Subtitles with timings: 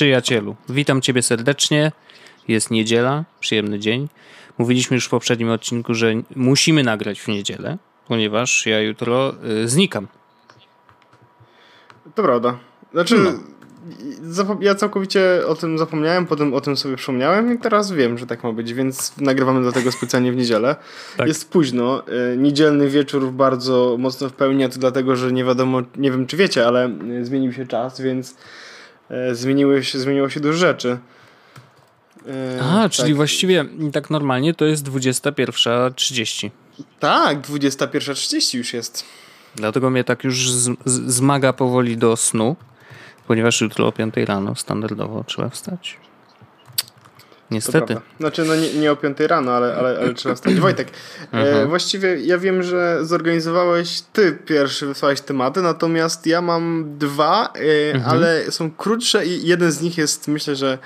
[0.00, 1.92] Przyjacielu, witam Ciebie serdecznie.
[2.48, 4.08] Jest niedziela, przyjemny dzień.
[4.58, 9.34] Mówiliśmy już w poprzednim odcinku, że musimy nagrać w niedzielę, ponieważ ja jutro
[9.64, 10.08] y, znikam.
[12.14, 12.58] To prawda.
[12.92, 13.16] Znaczy,
[14.34, 14.56] no.
[14.60, 18.44] ja całkowicie o tym zapomniałem, potem o tym sobie przypomniałem i teraz wiem, że tak
[18.44, 20.76] ma być, więc nagrywamy do tego specjalnie w niedzielę.
[21.16, 21.28] Tak.
[21.28, 22.02] Jest późno.
[22.32, 26.26] Y, niedzielny wieczór bardzo mocno w pełni, a to dlatego, że nie wiadomo, nie wiem
[26.26, 26.88] czy wiecie, ale
[27.20, 28.36] y, zmienił się czas, więc
[29.32, 30.98] zmieniły się, zmieniło się dużo rzeczy.
[32.60, 32.92] Aha, tak.
[32.92, 36.50] czyli właściwie tak normalnie to jest 21.30.
[37.00, 39.04] Tak, 21.30 już jest.
[39.54, 42.56] Dlatego mnie tak już z, z, zmaga powoli do snu,
[43.26, 45.96] ponieważ jutro o 5 rano standardowo trzeba wstać.
[47.50, 47.96] Niestety.
[48.20, 50.54] Znaczy, no nie, nie o 5 rano, ale, ale, ale trzeba wstać.
[50.60, 50.88] Wojtek,
[51.32, 57.94] e, właściwie ja wiem, że zorganizowałeś ty pierwszy, wysłałeś tematy, natomiast ja mam dwa, e,
[57.94, 58.10] mhm.
[58.10, 60.78] ale są krótsze i jeden z nich jest, myślę, że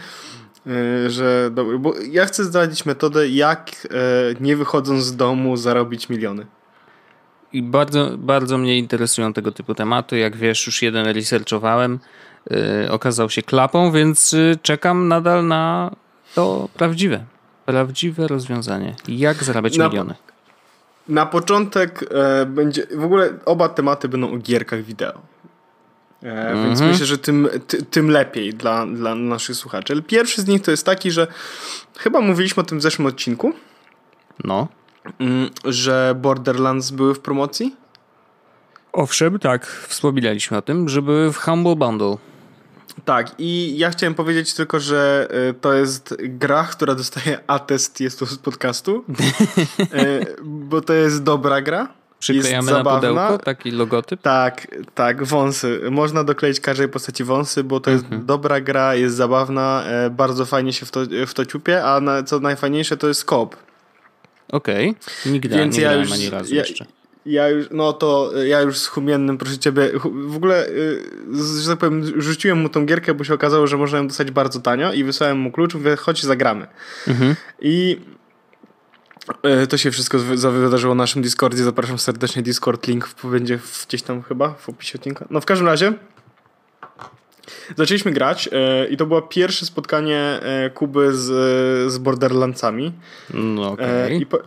[0.66, 3.94] e, że dobry, bo ja chcę zdradzić metodę, jak e,
[4.40, 6.46] nie wychodząc z domu zarobić miliony.
[7.52, 10.18] I bardzo, bardzo mnie interesują tego typu tematy.
[10.18, 11.98] Jak wiesz, już jeden researchowałem,
[12.50, 15.90] yy, okazał się klapą, więc czekam nadal na
[16.34, 17.24] to prawdziwe.
[17.66, 18.94] Prawdziwe rozwiązanie.
[19.08, 20.14] Jak zarabiać na, miliony?
[21.08, 22.86] Na początek e, będzie.
[22.96, 25.12] W ogóle oba tematy będą o gierkach wideo.
[26.22, 26.64] E, mm -hmm.
[26.64, 26.90] Więc mhm.
[26.90, 30.02] myślę, że tym, ty, tym lepiej dla, dla naszych słuchaczy.
[30.02, 31.26] pierwszy z nich to jest taki, że
[31.98, 33.52] chyba mówiliśmy o tym w zeszłym odcinku.
[34.44, 34.68] No.
[35.18, 37.76] Mm, że Borderlands były w promocji?
[38.92, 39.66] Owszem, tak.
[39.66, 42.16] Wspominaliśmy o tym, że były w Humble Bundle.
[43.04, 48.18] Tak, i ja chciałem powiedzieć tylko, że y, to jest gra, która dostaje atest jest
[48.18, 49.04] to z podcastu,
[49.80, 51.88] y, bo to jest dobra gra.
[52.18, 54.20] Przyklejamy jest na pudełko taki logotyp?
[54.20, 55.80] Tak, tak, wąsy.
[55.90, 58.26] Można dokleić każdej postaci wąsy, bo to jest mhm.
[58.26, 62.22] dobra gra, jest zabawna, e, bardzo fajnie się w to, w to ciupie, a na,
[62.22, 63.56] co najfajniejsze to jest kop.
[64.52, 65.32] Okej, okay.
[65.32, 66.86] nigdy Więc nie ja już, ani razu ja, jeszcze.
[67.26, 69.90] Ja już, no to ja już z Humiennym, proszę ciebie,
[70.28, 71.02] w ogóle, y,
[71.62, 74.60] że tak powiem, rzuciłem mu tą gierkę, bo się okazało, że można ją dostać bardzo
[74.60, 76.66] tanio i wysłałem mu klucz, mówię, chodź zagramy.
[77.08, 77.34] Mhm.
[77.60, 78.00] I
[79.62, 81.64] y, to się wszystko wydarzyło na naszym Discordzie.
[81.64, 82.42] Zapraszam serdecznie.
[82.42, 83.58] Discord link będzie
[83.88, 85.26] gdzieś tam chyba w opisie odcinka.
[85.30, 85.92] No w każdym razie
[87.76, 88.48] Zaczęliśmy grać
[88.90, 90.40] i to było pierwsze spotkanie
[90.74, 91.22] Kuby z,
[91.92, 92.92] z Borderlandsami.
[93.34, 94.14] No, okay.
[94.14, 94.38] i po,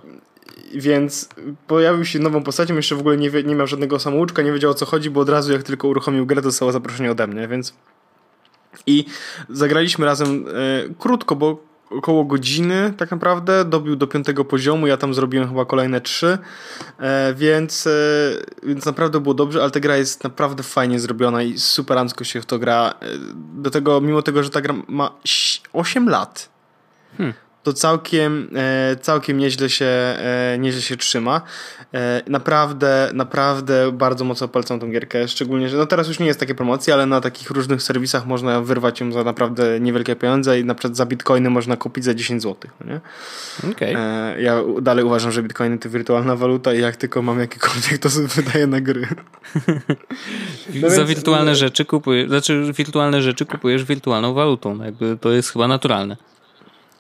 [0.76, 1.30] więc
[1.68, 4.74] pojawił się nową postacią, jeszcze w ogóle nie, nie miał żadnego samouczka, nie wiedział o
[4.74, 7.74] co chodzi, bo od razu jak tylko uruchomił grę, to zostało zaproszenie ode mnie, więc
[8.88, 9.06] i
[9.50, 10.54] zagraliśmy razem e,
[11.00, 16.02] krótko, bo około godziny tak naprawdę, dobił do piątego poziomu, ja tam zrobiłem chyba kolejne
[16.02, 16.38] trzy,
[17.00, 17.92] e, więc, e,
[18.64, 22.46] więc naprawdę było dobrze, ale ta gra jest naprawdę fajnie zrobiona i superancko się w
[22.46, 22.94] to gra.
[23.56, 25.12] Do tego, mimo tego, że ta gra ma
[25.74, 26.50] 8 lat,
[27.18, 31.42] hmm to całkiem, e, całkiem nieźle się, e, nieźle się trzyma.
[31.94, 36.40] E, naprawdę, naprawdę bardzo mocno polecam tą gierkę, szczególnie, że no teraz już nie jest
[36.40, 40.66] takie promocji, ale na takich różnych serwisach można wyrwać ją za naprawdę niewielkie pieniądze i
[40.66, 42.72] na przykład za bitcoiny można kupić za 10 zł.
[42.82, 43.02] No nie?
[43.72, 43.96] Okay.
[44.42, 48.28] Ja dalej uważam, że bitcoiny to wirtualna waluta i jak tylko mam jakiekolwiek, to sobie
[48.28, 49.08] wydaję na gry.
[50.82, 54.76] No za więc, wirtualne rzeczy kupujesz, znaczy wirtualne rzeczy kupujesz wirtualną walutą.
[54.76, 56.18] No jakby to jest chyba naturalne.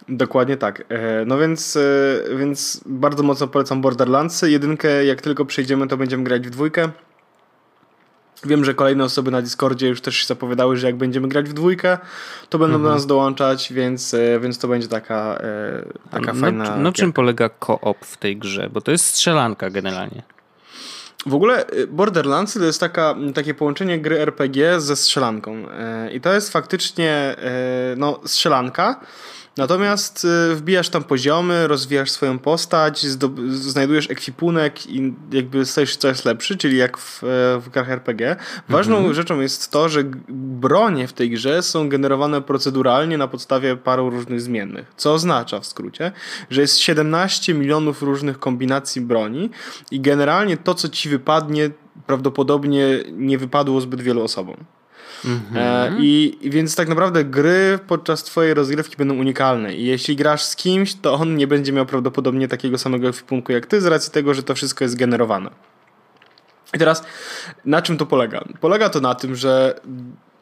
[0.09, 0.83] Dokładnie tak.
[0.89, 4.41] E, no więc, e, więc bardzo mocno polecam Borderlands.
[4.41, 6.89] Jedynkę, jak tylko przejdziemy, to będziemy grać w dwójkę.
[8.45, 11.53] Wiem, że kolejne osoby na Discordzie już też się zapowiadały, że jak będziemy grać w
[11.53, 11.97] dwójkę,
[12.49, 12.83] to będą mhm.
[12.83, 15.39] do nas dołączać, więc, e, więc to będzie taka,
[16.11, 16.63] taka no, fajna.
[16.63, 18.69] Na, na czym polega koop w tej grze?
[18.73, 20.23] Bo to jest strzelanka generalnie.
[21.25, 25.63] W ogóle Borderlands to jest taka, takie połączenie gry RPG ze strzelanką.
[26.13, 27.35] I to jest faktycznie
[27.97, 28.99] no, strzelanka
[29.57, 33.05] Natomiast y, wbijasz tam poziomy, rozwijasz swoją postać,
[33.49, 37.27] znajdujesz ekwipunek i jakby stajesz się coraz lepszy, czyli jak w, e,
[37.59, 38.35] w grach RPG.
[38.69, 39.13] Ważną mhm.
[39.13, 44.41] rzeczą jest to, że bronie w tej grze są generowane proceduralnie na podstawie paru różnych
[44.41, 44.91] zmiennych.
[44.97, 46.11] Co oznacza w skrócie,
[46.49, 49.49] że jest 17 milionów różnych kombinacji broni
[49.91, 51.69] i generalnie to, co ci wypadnie,
[52.05, 54.55] prawdopodobnie nie wypadło zbyt wielu osobom.
[55.25, 55.57] Mhm.
[55.57, 60.43] E, i, I więc tak naprawdę gry podczas twojej rozgrywki będą unikalne i jeśli grasz
[60.43, 64.11] z kimś, to on nie będzie miał prawdopodobnie takiego samego ekwipunku jak ty z racji
[64.11, 65.49] tego, że to wszystko jest generowane.
[66.73, 67.03] I teraz
[67.65, 68.43] na czym to polega?
[68.59, 69.79] Polega to na tym, że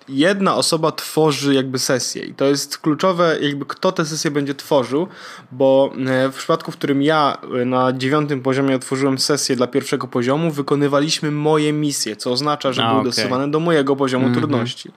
[0.08, 5.08] jedna osoba tworzy jakby sesję i to jest kluczowe jakby kto tę sesję będzie tworzył,
[5.52, 10.08] bo e, w przypadku, w którym ja e, na dziewiątym poziomie otworzyłem sesję dla pierwszego
[10.08, 13.10] poziomu, wykonywaliśmy moje misje, co oznacza, że A, były okay.
[13.10, 14.40] dostosowane do mojego poziomu mm -hmm.
[14.40, 14.92] trudności.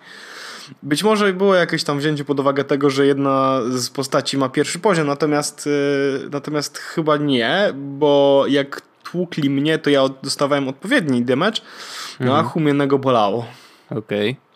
[0.83, 4.79] Być może było jakieś tam wzięcie pod uwagę tego, że jedna z postaci ma pierwszy
[4.79, 11.61] poziom, natomiast, yy, natomiast chyba nie, bo jak tłukli mnie, to ja dostawałem odpowiedni damage,
[12.21, 12.47] no mhm.
[12.47, 13.47] a humiennego bolało.
[13.91, 14.31] Okej.
[14.31, 14.48] Okay.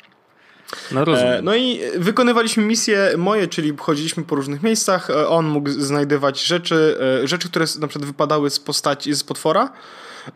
[0.92, 1.32] No, rozumiem.
[1.32, 5.10] E, no i wykonywaliśmy misje moje, czyli chodziliśmy po różnych miejscach.
[5.10, 9.72] E, on mógł znajdywać rzeczy, e, rzeczy, które na przykład wypadały z postaci, z potwora.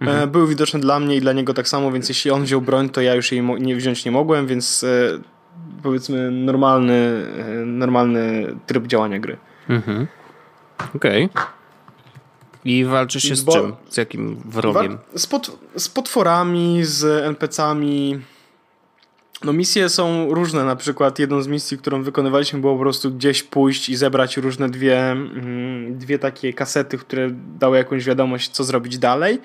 [0.00, 0.30] Mhm.
[0.30, 3.00] Były widoczne dla mnie i dla niego tak samo, więc jeśli on wziął broń, to
[3.00, 4.84] ja już jej nie wziąć nie mogłem, więc
[5.82, 7.26] powiedzmy normalny,
[7.66, 9.36] normalny tryb działania gry.
[9.68, 10.06] Mhm.
[10.94, 11.24] Okej.
[11.24, 11.44] Okay.
[12.64, 13.74] I walczy się z Bo, czym?
[13.88, 14.98] Z jakim wrogiem?
[15.14, 18.20] Z, pot, z potworami, z NPC-ami.
[19.44, 23.42] No misje są różne, na przykład jedną z misji, którą wykonywaliśmy było po prostu gdzieś
[23.42, 28.98] pójść i zebrać różne dwie, mm, dwie takie kasety, które dały jakąś wiadomość, co zrobić
[28.98, 29.40] dalej.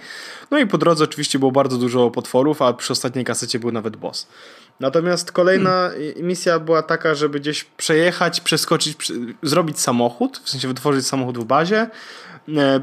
[0.51, 3.97] No i po drodze oczywiście było bardzo dużo potworów, a przy ostatniej kasecie był nawet
[3.97, 4.27] boss.
[4.79, 6.13] Natomiast kolejna hmm.
[6.27, 8.97] misja była taka, żeby gdzieś przejechać, przeskoczyć,
[9.43, 11.87] zrobić samochód, w sensie wytworzyć samochód w bazie,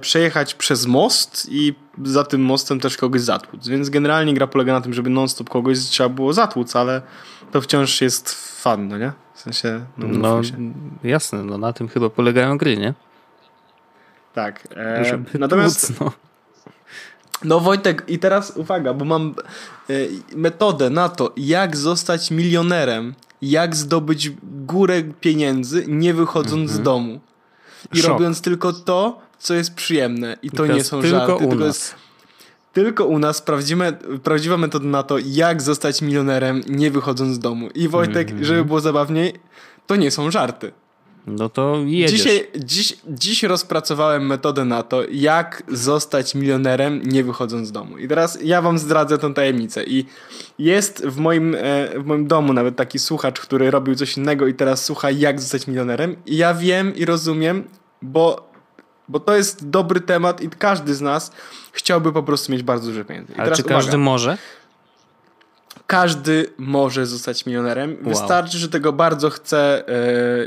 [0.01, 3.69] przejechać przez most i za tym mostem też kogoś zatłuc.
[3.69, 7.03] Więc generalnie gra polega na tym, żeby non-stop kogoś trzeba było zatłuc, ale
[7.53, 8.33] to wciąż jest
[8.63, 9.13] fan, no nie?
[9.35, 9.85] W sensie...
[9.99, 10.41] No, no
[11.05, 12.95] jasne, no na tym chyba polegają gry, nie?
[14.35, 14.69] Tak.
[14.77, 16.01] E, natomiast...
[16.01, 16.13] No.
[17.45, 19.35] No Wojtek, i teraz uwaga, bo mam
[19.91, 19.95] e,
[20.37, 26.85] metodę na to, jak zostać milionerem, jak zdobyć górę pieniędzy, nie wychodząc z mhm.
[26.85, 27.21] domu.
[27.93, 28.11] I Szok.
[28.11, 30.37] robiąc tylko to, co jest przyjemne.
[30.43, 31.33] I to, nie są tylko żarty.
[31.35, 31.95] U tylko, nas.
[32.73, 33.93] tylko u nas prawdziwe,
[34.23, 37.69] prawdziwa metoda na to, jak zostać milionerem, nie wychodząc z domu.
[37.75, 38.47] I Wojtek, mm -hmm.
[38.47, 39.33] żeby było zabawniej,
[39.87, 40.73] to nie są żarty.
[41.27, 42.21] No to jedziesz.
[42.21, 47.99] Dzisiaj, dziś, dziś rozpracowałem metodę na to, jak zostać milionerem, nie wychodząc z domu.
[47.99, 49.85] I teraz ja wam zdradzę tę tajemnicę.
[49.85, 50.05] I
[50.59, 51.59] jest w moim, e,
[52.01, 55.67] w moim domu nawet taki słuchacz, który robił coś innego i teraz słucha, jak zostać
[55.67, 56.17] milionerem.
[56.27, 57.65] I ja wiem i rozumiem,
[58.03, 58.48] bo
[59.09, 61.33] bo to jest dobry temat i każdy z nas
[61.73, 63.35] chciałby po prostu mieć bardzo dużo pieniędzy.
[63.37, 64.39] Ale czy każdy uwaga, może?
[65.87, 67.97] Każdy może zostać milionerem.
[68.01, 68.09] Wow.
[68.09, 69.85] Wystarczy, że tego bardzo chce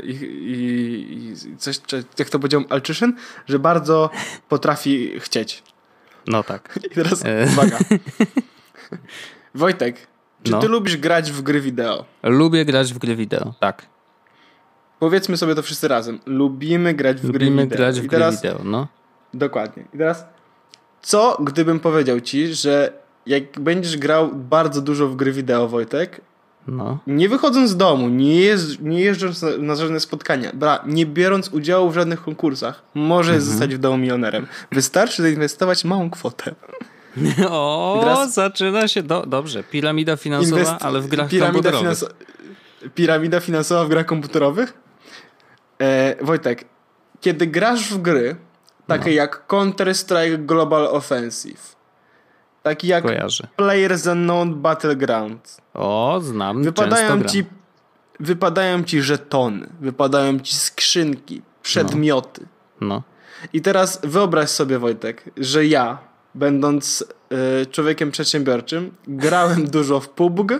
[0.04, 1.80] yy, i, i, coś,
[2.18, 3.16] jak to powiedział Alczyszyn,
[3.48, 4.10] że bardzo
[4.48, 5.62] potrafi chcieć.
[6.26, 6.78] No tak.
[6.90, 7.46] I teraz e.
[7.52, 7.78] uwaga.
[9.54, 10.06] Wojtek,
[10.42, 10.60] czy no.
[10.60, 12.04] ty lubisz grać w gry wideo?
[12.22, 13.86] Lubię grać w gry wideo, tak.
[15.02, 16.18] Powiedzmy sobie to wszyscy razem.
[16.26, 17.46] Lubimy grać w Lubimy gry.
[17.46, 18.88] Lubimy grać w I teraz, gry wideo, no.
[19.34, 19.84] Dokładnie.
[19.94, 20.24] I teraz,
[21.02, 22.92] co gdybym powiedział ci, że
[23.26, 26.20] jak będziesz grał bardzo dużo w gry wideo, Wojtek,
[26.68, 26.98] no.
[27.06, 31.48] nie wychodząc z domu, nie, jeżdż, nie jeżdżąc na, na, żadne spotkania, bra, nie biorąc
[31.48, 33.50] udziału w żadnych konkursach, możesz mhm.
[33.50, 34.46] zostać w domu milionerem.
[34.72, 36.54] Wystarczy zainwestować małą kwotę.
[37.50, 38.34] O, teraz...
[38.34, 39.02] zaczyna się.
[39.02, 40.84] Do, dobrze, piramida finansowa, Inwest...
[40.84, 41.98] ale w grach piramida komputerowych.
[41.98, 42.14] Finanso...
[42.94, 44.81] Piramida finansowa w grach komputerowych?
[45.82, 46.64] E, Wojtek,
[47.20, 48.36] kiedy grasz w gry,
[48.86, 49.16] takie no.
[49.16, 51.76] jak Counter-Strike Global Offensive,
[52.62, 53.46] takie jak Kojarzy.
[53.56, 55.56] Players Unknown Battleground.
[55.74, 56.62] O, znam.
[56.62, 57.44] Wypadają ci,
[58.20, 62.46] wypadają ci żetony, wypadają ci skrzynki, przedmioty.
[62.80, 62.88] No.
[62.88, 63.02] no.
[63.52, 65.98] I teraz wyobraź sobie, Wojtek, że ja,
[66.34, 67.04] będąc
[67.62, 70.52] y, człowiekiem przedsiębiorczym, grałem dużo w PUBG,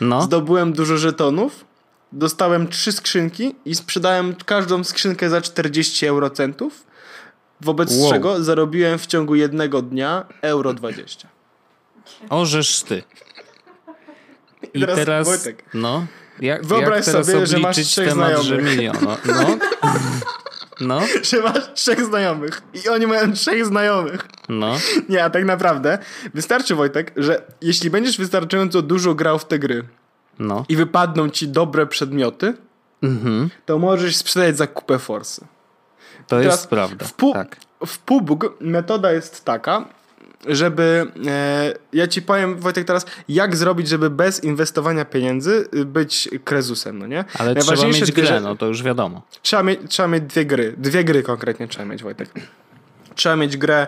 [0.00, 0.22] no.
[0.22, 1.67] zdobyłem dużo żetonów
[2.12, 6.86] dostałem trzy skrzynki i sprzedałem każdą skrzynkę za 40 eurocentów,
[7.60, 8.12] wobec wow.
[8.12, 11.28] czego zarobiłem w ciągu jednego dnia euro 20.
[12.30, 13.02] Ożesz ty.
[14.74, 16.06] I teraz, teraz Wojtek, no,
[16.40, 19.02] jak, wyobraź jak sobie, że masz trzech temat, znajomych.
[19.02, 19.58] No, no.
[20.80, 21.00] No.
[21.22, 24.28] Że masz trzech znajomych i oni mają trzech znajomych.
[24.48, 24.76] No.
[25.08, 25.98] Nie, a tak naprawdę
[26.34, 29.84] wystarczy, Wojtek, że jeśli będziesz wystarczająco dużo grał w te gry,
[30.38, 30.64] no.
[30.68, 32.54] i wypadną ci dobre przedmioty,
[33.02, 33.50] mhm.
[33.66, 35.40] to możesz sprzedać za kupę forsy.
[36.26, 37.04] To Teraz jest prawda.
[37.04, 37.56] W, pu- tak.
[37.86, 39.84] w PUBG metoda jest taka,
[40.46, 41.06] żeby.
[41.26, 47.06] E, ja ci powiem, Wojtek, teraz, jak zrobić, żeby bez inwestowania pieniędzy być krezusem, no
[47.06, 47.24] nie?
[47.38, 49.22] Ale trzeba mieć grę, no to już wiadomo.
[49.42, 50.74] Trzeba mieć, trzeba mieć dwie gry.
[50.76, 52.30] Dwie gry konkretnie trzeba mieć, Wojtek
[53.18, 53.86] trzeba mieć grę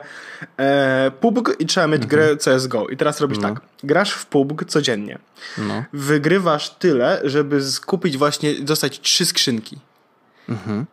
[0.56, 2.08] e, PUBG i trzeba mieć mhm.
[2.08, 2.88] grę CSGO.
[2.88, 3.48] I teraz robisz no.
[3.48, 3.60] tak.
[3.82, 5.18] Grasz w PUBG codziennie.
[5.58, 5.84] No.
[5.92, 9.78] Wygrywasz tyle, żeby skupić właśnie, dostać trzy skrzynki.
[10.48, 10.86] Mhm.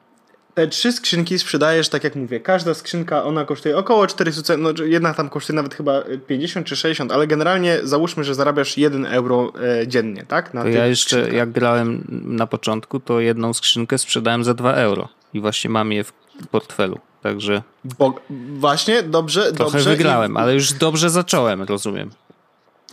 [0.53, 5.13] Te trzy skrzynki sprzedajesz, tak jak mówię, każda skrzynka, ona kosztuje około 400, no jedna
[5.13, 9.87] tam kosztuje nawet chyba 50 czy 60, ale generalnie załóżmy, że zarabiasz 1 euro e,
[9.87, 10.53] dziennie, tak?
[10.53, 11.33] Na to ja jeszcze, skrzynkach.
[11.33, 16.03] jak grałem na początku, to jedną skrzynkę sprzedałem za 2 euro i właśnie mam je
[16.03, 16.13] w
[16.51, 16.99] portfelu.
[17.27, 17.61] Także.
[17.83, 18.13] Bo
[18.59, 19.89] właśnie, dobrze, trochę dobrze.
[19.89, 20.37] wygrałem, i...
[20.37, 22.09] ale już dobrze zacząłem, rozumiem.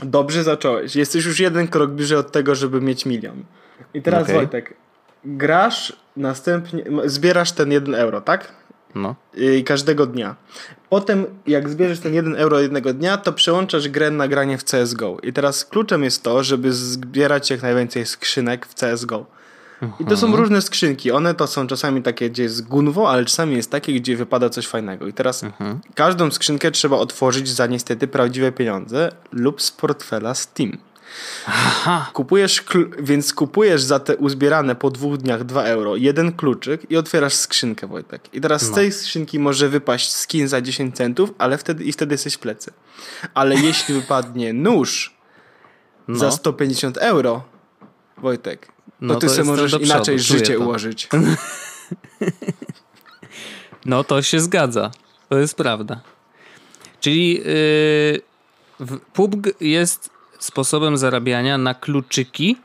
[0.03, 0.97] Dobrze zacząłeś.
[0.97, 3.45] Jesteś już jeden krok bliżej od tego, żeby mieć milion.
[3.95, 4.35] I teraz okay.
[4.35, 4.75] Wojtek,
[5.25, 8.53] grasz, następnie zbierasz ten 1 euro, tak?
[8.95, 9.15] No.
[9.35, 10.37] I każdego dnia.
[10.89, 15.17] Potem, jak zbierzesz ten 1 euro jednego dnia, to przełączasz grę na granie w CSGO.
[15.23, 19.27] I teraz kluczem jest to, żeby zbierać jak najwięcej skrzynek w CSGO.
[20.01, 20.43] I to są mhm.
[20.43, 21.13] różne skrzynki.
[21.13, 24.67] One to są czasami takie, gdzie jest gunwo, ale czasami jest takie, gdzie wypada coś
[24.67, 25.07] fajnego.
[25.07, 25.81] I teraz mhm.
[25.95, 30.79] każdą skrzynkę trzeba otworzyć za niestety prawdziwe pieniądze lub z portfela Steam.
[31.47, 32.11] Aha.
[32.13, 32.65] Kupujesz,
[32.99, 37.87] więc kupujesz za te uzbierane po dwóch dniach 2 euro jeden kluczyk i otwierasz skrzynkę,
[37.87, 38.23] Wojtek.
[38.33, 38.69] I teraz no.
[38.69, 42.39] z tej skrzynki może wypaść skin za 10 centów, ale wtedy i wtedy jesteś w
[42.39, 42.73] plecy.
[43.35, 45.15] Ale jeśli wypadnie nóż
[46.09, 46.19] no.
[46.19, 47.43] za 150 euro,
[48.19, 48.69] Wojtek,
[49.01, 50.61] no to ty sobie możesz inaczej życie to.
[50.61, 51.09] ułożyć.
[53.87, 54.91] No to się zgadza.
[55.29, 56.01] To jest prawda.
[57.01, 62.57] Czyli yy, PUBG jest sposobem zarabiania na kluczyki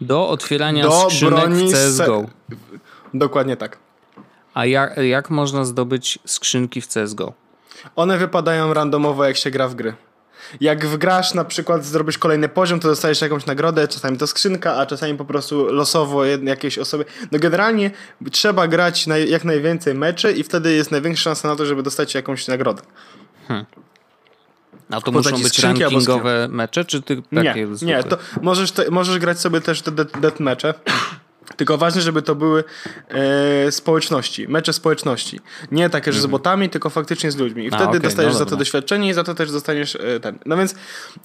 [0.00, 2.26] do otwierania do skrzynek w CSGO.
[3.14, 3.78] Dokładnie tak.
[4.54, 7.32] A jak, jak można zdobyć skrzynki w CSGO?
[7.96, 9.94] One wypadają randomowo, jak się gra w gry.
[10.60, 14.86] Jak wgrasz na przykład, zrobisz kolejny poziom, to dostajesz jakąś nagrodę, czasami to skrzynka, a
[14.86, 17.04] czasami po prostu losowo jakiejś osoby.
[17.32, 17.90] No generalnie
[18.32, 22.48] trzeba grać jak najwięcej meczy i wtedy jest największa szansa na to, żeby dostać jakąś
[22.48, 22.82] nagrodę.
[23.48, 23.66] Hmm.
[24.90, 29.18] A to muszą być rankingowe mecze, czy ty takie Nie, nie to możesz, to, możesz
[29.18, 30.74] grać sobie też te death mecze.
[31.58, 32.64] Tylko ważne, żeby to były
[33.08, 35.40] e, społeczności, mecze społeczności.
[35.72, 36.30] Nie takie, że z mhm.
[36.30, 37.64] botami, tylko faktycznie z ludźmi.
[37.64, 40.20] I wtedy A, okay, dostajesz no za to doświadczenie i za to też dostaniesz e,
[40.20, 40.38] ten.
[40.46, 40.74] No więc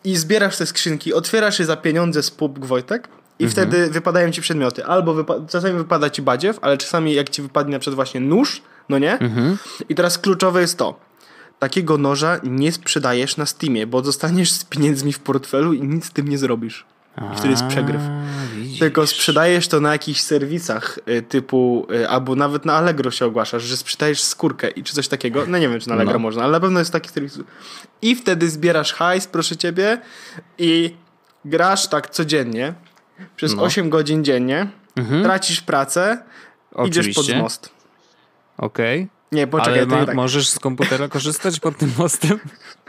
[0.03, 3.07] i zbierasz te skrzynki, otwierasz je za pieniądze z PUBG Wojtek
[3.39, 3.51] i mhm.
[3.51, 4.85] wtedy wypadają ci przedmioty.
[4.85, 8.61] Albo wypa czasami wypada ci badziew, ale czasami jak ci wypadnie na przykład właśnie nóż,
[8.89, 9.19] no nie?
[9.19, 9.57] Mhm.
[9.89, 10.99] I teraz kluczowe jest to
[11.59, 16.11] takiego noża nie sprzedajesz na Steamie, bo zostaniesz z pieniędzmi w portfelu i nic z
[16.11, 16.85] tym nie zrobisz.
[17.17, 18.01] I wtedy jest przegryw.
[18.55, 18.79] Widzisz.
[18.79, 23.63] Tylko sprzedajesz to na jakichś serwisach y, typu, y, albo nawet na Allegro się ogłaszasz,
[23.63, 25.45] że sprzedajesz skórkę i czy coś takiego.
[25.47, 26.19] No nie wiem, czy na Allegro no.
[26.19, 27.39] można, ale na pewno jest taki serwis.
[28.01, 30.01] I wtedy zbierasz hajs, proszę ciebie,
[30.57, 30.95] i
[31.45, 32.73] grasz tak codziennie,
[33.35, 33.63] przez no.
[33.63, 35.23] 8 godzin dziennie, mhm.
[35.23, 36.23] tracisz pracę,
[36.73, 37.11] Oczywiście.
[37.11, 37.69] idziesz pod most.
[38.57, 39.01] Okej.
[39.01, 39.13] Okay.
[39.31, 39.79] Nie, poczekaj.
[39.79, 40.15] Ale ma, tak.
[40.15, 42.39] możesz z komputera korzystać pod tym mostem?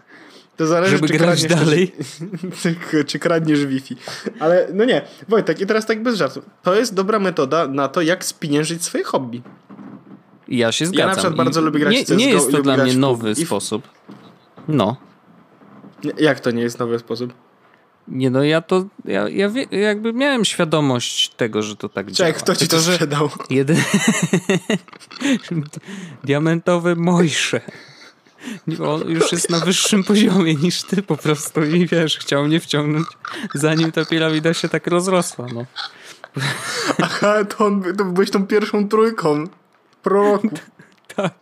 [0.56, 1.92] To zależy, żeby czy grać dalej.
[2.62, 3.96] Czy, czy kradniesz Wi-Fi.
[4.40, 6.42] Ale no nie, Wojtek, i teraz tak bez żartu.
[6.62, 9.42] To jest dobra metoda na to, jak spieniężyć swoje hobby.
[10.48, 11.00] Ja się zgadzam.
[11.00, 13.88] Ja na przykład I bardzo lubię grać nie, nie jest to dla mnie nowy sposób.
[14.68, 14.96] No.
[16.18, 17.34] Jak to nie jest nowy sposób?
[18.08, 22.14] Nie no, ja to, ja, ja wie, jakby miałem świadomość tego, że to tak Czek,
[22.14, 22.32] działa.
[22.32, 23.28] kto ci to sprzedał?
[23.50, 23.76] Jeden...
[26.24, 27.60] Diamentowe Mojsze.
[28.84, 33.06] On już jest na wyższym poziomie niż ty po prostu i wiesz, chciał mnie wciągnąć,
[33.54, 35.64] zanim ta piramida się tak rozrosła, no.
[37.02, 39.44] Aha, to, on, to byłeś tą pierwszą trójką
[40.02, 40.48] proroku.
[41.16, 41.34] tak.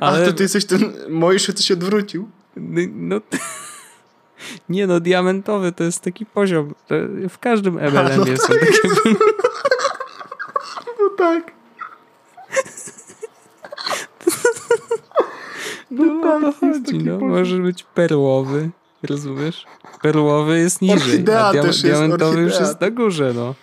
[0.00, 0.22] Ale...
[0.22, 2.30] A to ty jesteś ten Mojszy, co się odwrócił?
[2.94, 3.20] No...
[4.68, 6.74] Nie no, diamentowy to jest taki poziom.
[7.28, 8.60] w każdym MLM no jest tak.
[8.60, 8.88] takie...
[11.00, 11.52] No tak.
[15.90, 17.18] No, no tak, chodzi, no.
[17.18, 18.70] Może być perłowy,
[19.02, 19.64] rozumiesz?
[20.02, 23.54] Perłowy jest niżej, orchidea a dia diamentowy już jest na górze, no.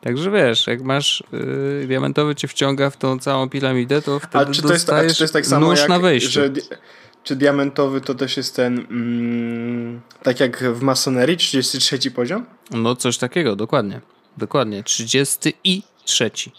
[0.00, 4.46] Także wiesz, jak masz yy, diamentowy cię wciąga w tą całą piramidę, to wtedy a
[4.46, 6.30] czy to jest, a czy to jest tak samo nóż jak, na wejściu.
[6.30, 6.50] Że,
[7.24, 12.46] czy diamentowy to też jest ten, mm, tak jak w masonerii, 33 poziom?
[12.70, 14.00] No coś takiego, dokładnie.
[14.36, 16.52] Dokładnie, 30 i trzeci.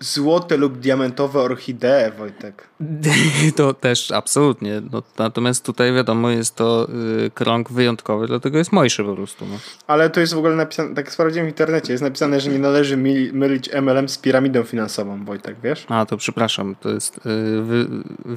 [0.00, 2.68] Złote lub diamentowe orchidee, Wojtek.
[3.56, 4.82] To też absolutnie.
[4.92, 6.88] No, natomiast tutaj wiadomo, jest to
[7.26, 9.46] y, krąg wyjątkowy, dlatego jest mojszy po prostu.
[9.46, 9.58] No.
[9.86, 12.96] Ale to jest w ogóle napisane, tak sprawdziłem w internecie, jest napisane, że nie należy
[13.32, 15.86] mylić MLM z piramidą finansową, Wojtek, wiesz?
[15.88, 17.20] A, to przepraszam, to jest y,
[17.62, 17.86] wy,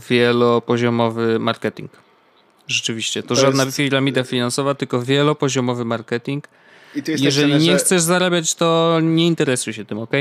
[0.10, 1.92] wielopoziomowy marketing.
[2.68, 3.78] Rzeczywiście, to, to żadna jest...
[3.78, 6.48] piramida finansowa, tylko wielopoziomowy marketing.
[7.18, 7.78] Jeżeli nie że...
[7.78, 10.12] chcesz zarabiać, to nie interesuj się tym, ok?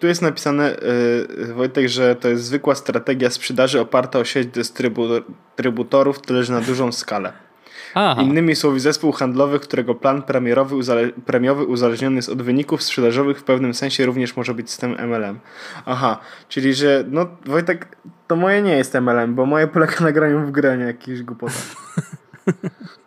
[0.00, 0.76] Tu jest napisane,
[1.38, 6.60] yy, Wojtek, że to jest zwykła strategia sprzedaży oparta o sieć dystrybutorów, to leży na
[6.60, 7.32] dużą skalę.
[7.94, 8.22] Aha.
[8.22, 13.44] Innymi słowy, zespół handlowy, którego plan premierowy, uzale premiowy uzależniony jest od wyników sprzedażowych, w
[13.44, 15.38] pewnym sensie również może być system MLM.
[15.86, 17.96] Aha, czyli że, no Wojtek,
[18.26, 21.52] to moje nie jest MLM, bo moje polega na graniu w grę, jakiś głupota.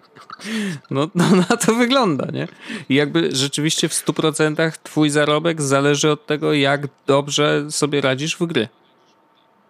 [0.92, 2.48] No, no na to wygląda, nie?
[2.90, 8.46] I jakby rzeczywiście w 100% twój zarobek zależy od tego, jak dobrze sobie radzisz w
[8.46, 8.68] gry.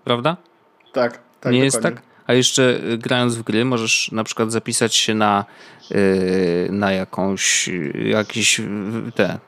[0.04, 0.38] Prawda?
[0.94, 1.22] Tak, tak.
[1.22, 1.64] Nie dokładnie.
[1.64, 2.02] jest tak?
[2.28, 5.46] a jeszcze y, grając w gry możesz na przykład zapisać się na,
[5.92, 8.62] y, na jakąś, jakieś
[9.16, 9.40] te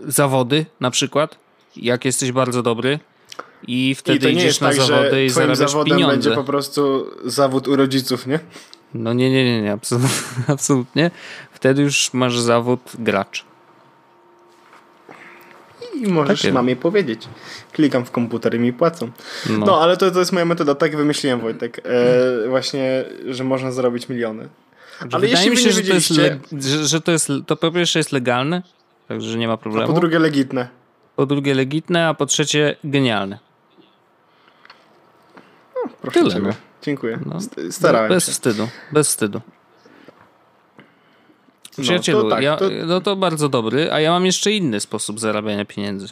[0.00, 1.38] zawody na przykład,
[1.76, 2.98] jak jesteś bardzo dobry
[3.66, 6.16] i wtedy I idziesz na tak, zawody i zarabiasz zawodem pieniądze.
[6.16, 8.40] będzie po prostu zawód u rodziców, nie?
[8.94, 10.08] No nie, nie, nie, nie absolutnie,
[10.54, 11.10] absolutnie.
[11.52, 13.44] Wtedy już masz zawód gracz.
[15.94, 17.28] I możesz tak mamie powiedzieć.
[17.72, 19.10] Klikam w komputer i mi płacą.
[19.50, 20.74] No, no ale to, to jest moja metoda.
[20.74, 21.80] Tak wymyśliłem, Wojtek.
[21.84, 24.48] E, właśnie, że można zarobić miliony.
[25.00, 28.12] Ale Wydaje mi się, że to, jest że, że to jest, to po pierwsze jest
[28.12, 28.62] legalne,
[29.08, 29.90] także nie ma problemu.
[29.90, 30.68] A po drugie legitne.
[31.16, 33.38] Po drugie legitne, a po trzecie genialne.
[35.74, 36.52] No, proszę Tyle, ciebie.
[36.82, 37.18] Dziękuję.
[37.26, 37.38] No,
[37.70, 38.28] Starałem bez się.
[38.28, 39.40] Bez wstydu, bez wstydu.
[41.80, 42.70] Przyjacielu, no to, tak, ja, to...
[42.86, 46.08] no to bardzo dobry, a ja mam jeszcze inny sposób zarabiania pieniędzy.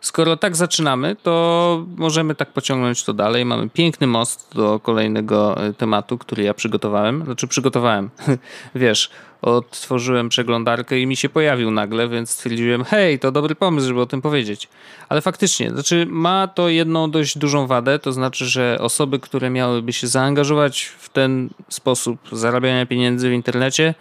[0.00, 3.44] Skoro tak zaczynamy, to możemy tak pociągnąć to dalej.
[3.44, 7.24] Mamy piękny most do kolejnego e, tematu, który ja przygotowałem.
[7.24, 8.10] Znaczy przygotowałem.
[8.74, 9.10] Wiesz,
[9.42, 14.06] odtworzyłem przeglądarkę i mi się pojawił nagle, więc stwierdziłem, hej, to dobry pomysł, żeby o
[14.06, 14.68] tym powiedzieć.
[15.08, 19.92] Ale faktycznie, znaczy ma to jedną dość dużą wadę, to znaczy, że osoby, które miałyby
[19.92, 23.94] się zaangażować w ten sposób zarabiania pieniędzy w internecie,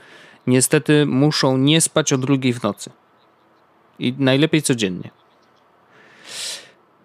[0.48, 2.90] niestety muszą nie spać o drugiej w nocy.
[4.00, 5.25] I najlepiej codziennie.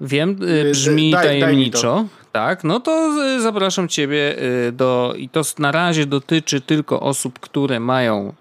[0.00, 1.94] Wiem, y, brzmi daj, tajemniczo.
[1.94, 5.14] Daj tak, no to y, zapraszam Ciebie y, do.
[5.16, 8.34] I to na razie dotyczy tylko osób, które mają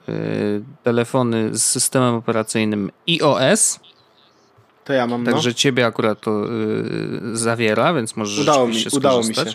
[0.84, 3.80] telefony z systemem operacyjnym iOS.
[4.86, 5.24] To ja mam.
[5.24, 5.32] No.
[5.32, 5.54] Także no.
[5.54, 6.44] Ciebie akurat to
[7.34, 9.46] zawiera, więc możesz udało mi, udało mi się.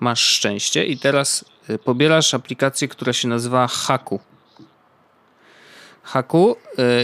[0.00, 1.44] Masz szczęście i teraz
[1.84, 4.20] pobierasz aplikację, która się nazywa Haku.
[6.02, 6.56] Haku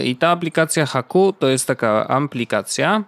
[0.03, 3.03] i ta aplikacja Haku to jest taka aplikacja,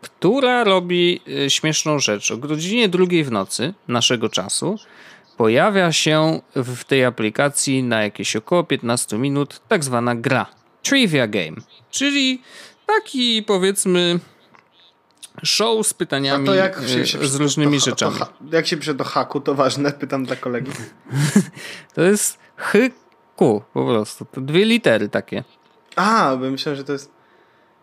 [0.00, 2.30] która robi y, śmieszną rzecz.
[2.30, 4.78] O godzinie drugiej w nocy naszego czasu
[5.36, 10.46] pojawia się w tej aplikacji na jakieś około 15 minut tak zwana gra.
[10.82, 11.56] Trivia Game,
[11.90, 12.42] czyli
[12.86, 14.20] taki powiedzmy
[15.44, 18.18] show z pytaniami y, z różnymi to, rzeczami.
[18.18, 20.72] To, jak się pisze do haku, to ważne, pytam dla kolegi.
[21.94, 24.24] to jest HQ po prostu.
[24.24, 25.44] To dwie litery takie.
[25.96, 27.13] A, bo myślałem, że to jest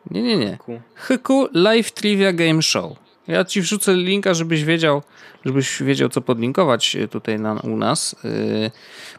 [0.10, 0.58] nie, nie, nie.
[0.96, 2.96] Hyku Live Trivia Game Show.
[3.28, 5.02] Ja ci wrzucę linka, żebyś wiedział,
[5.46, 8.16] żebyś wiedział, co podlinkować e, tutaj na, u nas.
[8.24, 8.72] Yy,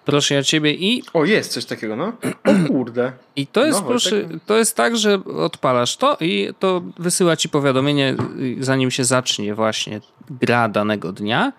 [0.04, 1.02] proszę ja ciebie i...
[1.12, 2.12] O, jest coś takiego, no.
[2.44, 3.12] O kurde.
[3.36, 4.40] I to jest, no, proszę, tak...
[4.46, 9.54] to jest tak, że odpalasz to i to wysyła ci powiadomienie, y, zanim się zacznie
[9.54, 11.52] właśnie gra danego dnia.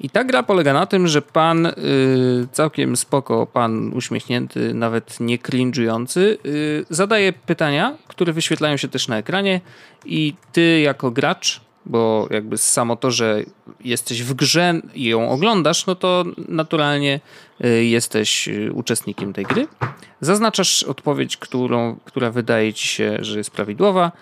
[0.00, 5.38] I ta gra polega na tym, że pan yy, całkiem spoko, pan uśmiechnięty, nawet nie
[5.38, 9.60] cringe'ujący, yy, zadaje pytania, które wyświetlają się też na ekranie
[10.04, 13.42] i ty jako gracz bo jakby samo to, że
[13.84, 17.20] jesteś w grze i ją oglądasz, no to naturalnie
[17.64, 19.68] y, jesteś y, uczestnikiem tej gry.
[20.20, 24.12] Zaznaczasz odpowiedź, którą, która wydaje ci się, że jest prawidłowa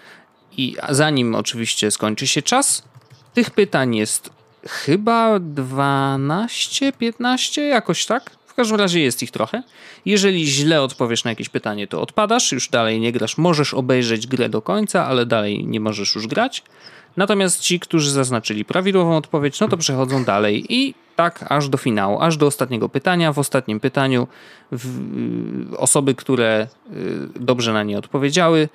[0.56, 2.82] i zanim oczywiście skończy się czas,
[3.34, 4.30] tych pytań jest
[4.68, 8.30] chyba 12, 15, jakoś tak.
[8.46, 9.62] W każdym razie jest ich trochę.
[10.04, 13.38] Jeżeli źle odpowiesz na jakieś pytanie, to odpadasz, już dalej nie grasz.
[13.38, 16.62] Możesz obejrzeć grę do końca, ale dalej nie możesz już grać.
[17.16, 22.20] Natomiast ci, którzy zaznaczyli prawidłową odpowiedź, no to przechodzą dalej i tak aż do finału,
[22.20, 23.32] aż do ostatniego pytania.
[23.32, 24.28] W ostatnim pytaniu
[24.72, 26.66] w, y, osoby, które
[27.36, 28.68] y, dobrze na nie odpowiedziały,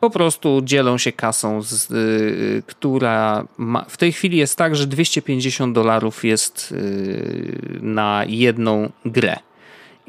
[0.00, 4.86] po prostu dzielą się kasą, z, y, która ma, w tej chwili jest tak, że
[4.86, 9.36] 250 dolarów jest y, na jedną grę.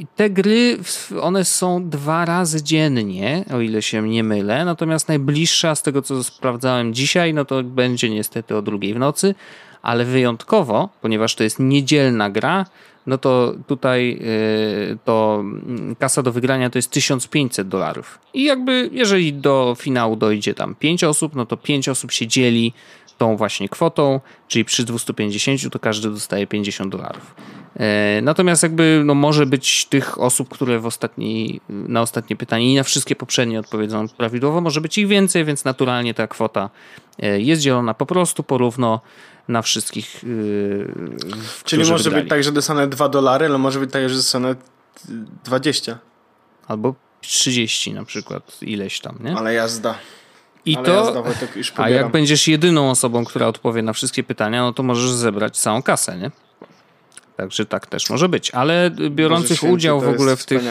[0.01, 0.77] I te gry,
[1.21, 4.65] one są dwa razy dziennie, o ile się nie mylę.
[4.65, 9.35] Natomiast najbliższa z tego, co sprawdzałem dzisiaj, no to będzie niestety o drugiej w nocy,
[9.81, 12.65] ale wyjątkowo, ponieważ to jest niedzielna gra,
[13.07, 14.19] no to tutaj
[14.91, 18.19] y, to mm, kasa do wygrania to jest 1500 dolarów.
[18.33, 22.73] I jakby jeżeli do finału dojdzie tam 5 osób, no to 5 osób się dzieli
[23.17, 27.35] tą właśnie kwotą, czyli przy 250 to każdy dostaje 50 dolarów.
[27.79, 32.75] E, natomiast jakby no może być tych osób, które w ostatni, na ostatnie pytanie i
[32.75, 36.69] na wszystkie poprzednie odpowiedzą prawidłowo, może być ich więcej, więc naturalnie ta kwota
[37.19, 39.01] e, jest dzielona po prostu porówno
[39.47, 40.23] na wszystkich.
[40.23, 40.93] Yy,
[41.63, 42.23] Czyli może wygrali.
[42.23, 44.55] być tak, że dostanę 2 dolary, ale może być tak, że dostanę
[45.43, 45.97] 20.
[46.67, 49.36] Albo 30 na przykład, ileś tam, nie?
[49.38, 49.95] Ale jazda.
[50.65, 51.23] I Ale to, jazda,
[51.75, 55.84] a jak będziesz jedyną osobą, która odpowie na wszystkie pytania, no to możesz zebrać całą
[55.84, 56.31] kasę, nie?
[57.41, 58.51] Także tak też może być.
[58.51, 60.62] Ale biorących udział w ogóle w tych,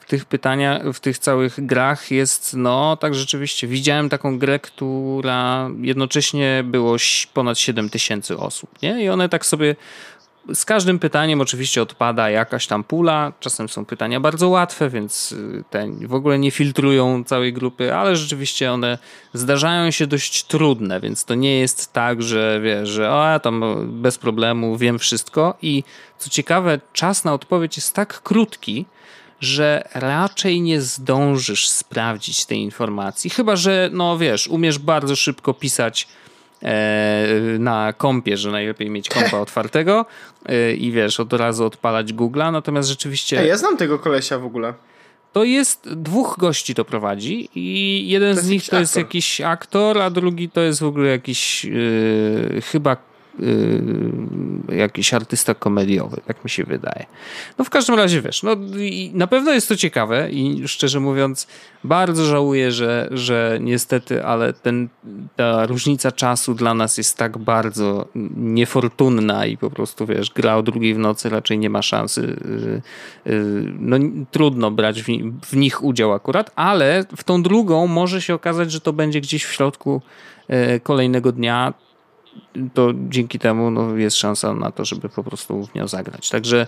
[0.00, 5.70] w tych pytaniach, w tych całych grach jest, no tak rzeczywiście, widziałem taką grę, która
[5.80, 6.96] jednocześnie było
[7.32, 9.04] ponad 7 tysięcy osób, nie?
[9.04, 9.76] I one tak sobie
[10.54, 13.32] z każdym pytaniem oczywiście odpada jakaś tam pula.
[13.40, 18.16] Czasem są pytania bardzo łatwe, więc y, te w ogóle nie filtrują całej grupy, ale
[18.16, 18.98] rzeczywiście one
[19.34, 23.62] zdarzają się dość trudne, więc to nie jest tak, że wiesz, że o, tam
[24.02, 25.54] bez problemu wiem wszystko.
[25.62, 25.84] I
[26.18, 28.86] co ciekawe, czas na odpowiedź jest tak krótki,
[29.40, 33.30] że raczej nie zdążysz sprawdzić tej informacji.
[33.30, 36.08] Chyba, że no wiesz, umiesz bardzo szybko pisać
[37.58, 40.06] na kompie, że najlepiej mieć kompa otwartego
[40.46, 43.40] e, i wiesz, od razu odpalać Google'a, natomiast rzeczywiście...
[43.40, 44.74] Ej, ja znam tego kolesia w ogóle.
[45.32, 49.04] To jest, dwóch gości to prowadzi i jeden z nich to jest aktor.
[49.04, 52.96] jakiś aktor, a drugi to jest w ogóle jakiś yy, chyba
[53.38, 57.06] yy, jakiś artysta komediowy, tak mi się wydaje.
[57.58, 58.56] No w każdym razie wiesz, no
[59.12, 61.46] na pewno jest to ciekawe i szczerze mówiąc
[61.84, 64.88] bardzo żałuję, że, że niestety, ale ten,
[65.36, 70.62] ta różnica czasu dla nas jest tak bardzo niefortunna i po prostu wiesz, gra o
[70.62, 72.36] drugiej w nocy raczej nie ma szansy.
[73.26, 73.96] Yy, yy, no
[74.30, 75.06] trudno brać w,
[75.46, 79.44] w nich udział akurat, ale w tą drugą może się okazać, że to będzie gdzieś
[79.44, 80.02] w środku
[80.48, 81.74] yy, kolejnego dnia
[82.74, 86.30] to dzięki temu no, jest szansa na to, żeby po prostu w nią zagrać.
[86.30, 86.66] Także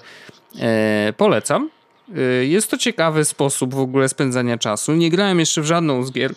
[0.61, 1.71] e, polecam.
[2.17, 4.93] E, jest to ciekawy sposób w ogóle spędzania czasu.
[4.93, 6.35] Nie grałem jeszcze w żadną z gier,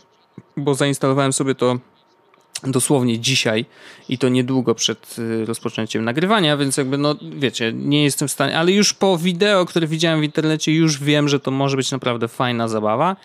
[0.57, 1.79] bo zainstalowałem sobie to
[2.63, 3.65] dosłownie dzisiaj
[4.09, 8.57] i to niedługo przed y, rozpoczęciem nagrywania, więc jakby no wiecie, nie jestem w stanie,
[8.57, 12.27] ale już po wideo, które widziałem w internecie, już wiem, że to może być naprawdę
[12.27, 13.15] fajna zabawa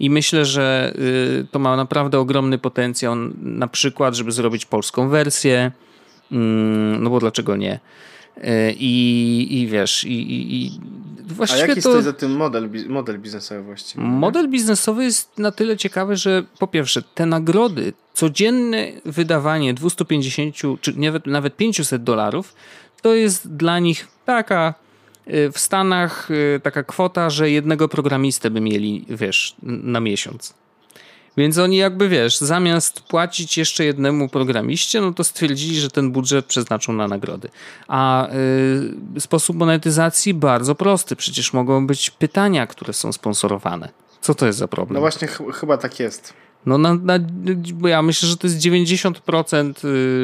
[0.00, 5.72] i myślę, że y, to ma naprawdę ogromny potencjał na przykład, żeby zrobić polską wersję,
[6.32, 7.80] mm, no bo dlaczego nie?
[8.38, 10.80] Y, I, i wiesz, i, i, i
[11.34, 11.90] właściwie A jaki to...
[11.90, 14.04] stoi za tym model, model biznesowy właściwie?
[14.04, 20.98] Model biznesowy jest na tyle ciekawy, że po pierwsze, te nagrody, codzienne wydawanie 250 czy
[20.98, 22.54] nawet, nawet 500 dolarów,
[23.02, 24.74] to jest dla nich taka
[25.28, 30.59] y, w Stanach y, taka kwota, że jednego programistę by mieli, wiesz, na miesiąc.
[31.36, 36.46] Więc oni jakby, wiesz, zamiast płacić jeszcze jednemu programiście, no to stwierdzili, że ten budżet
[36.46, 37.48] przeznaczą na nagrody.
[37.88, 38.28] A
[39.16, 41.16] y, sposób monetyzacji bardzo prosty.
[41.16, 43.88] Przecież mogą być pytania, które są sponsorowane.
[44.20, 44.94] Co to jest za problem?
[44.94, 46.32] No właśnie, ch chyba tak jest.
[46.66, 47.18] No na, na,
[47.88, 49.72] ja myślę, że to jest 90%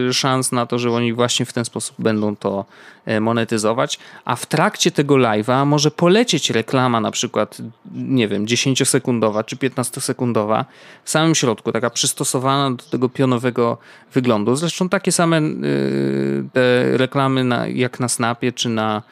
[0.09, 2.65] y, szans na to, że oni właśnie w ten sposób będą to
[3.05, 7.59] e, monetyzować, a w trakcie tego live'a może polecieć reklama na przykład,
[7.95, 10.65] nie wiem, 10-sekundowa czy 15-sekundowa
[11.05, 13.79] w samym środku, taka przystosowana do tego pionowego
[14.15, 14.57] wyglądu.
[14.57, 19.03] Zresztą takie same y, te reklamy na, jak na Snapie czy na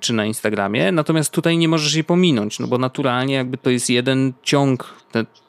[0.00, 0.92] czy na Instagramie.
[0.92, 4.94] Natomiast tutaj nie możesz jej pominąć, no bo naturalnie jakby to jest jeden ciąg,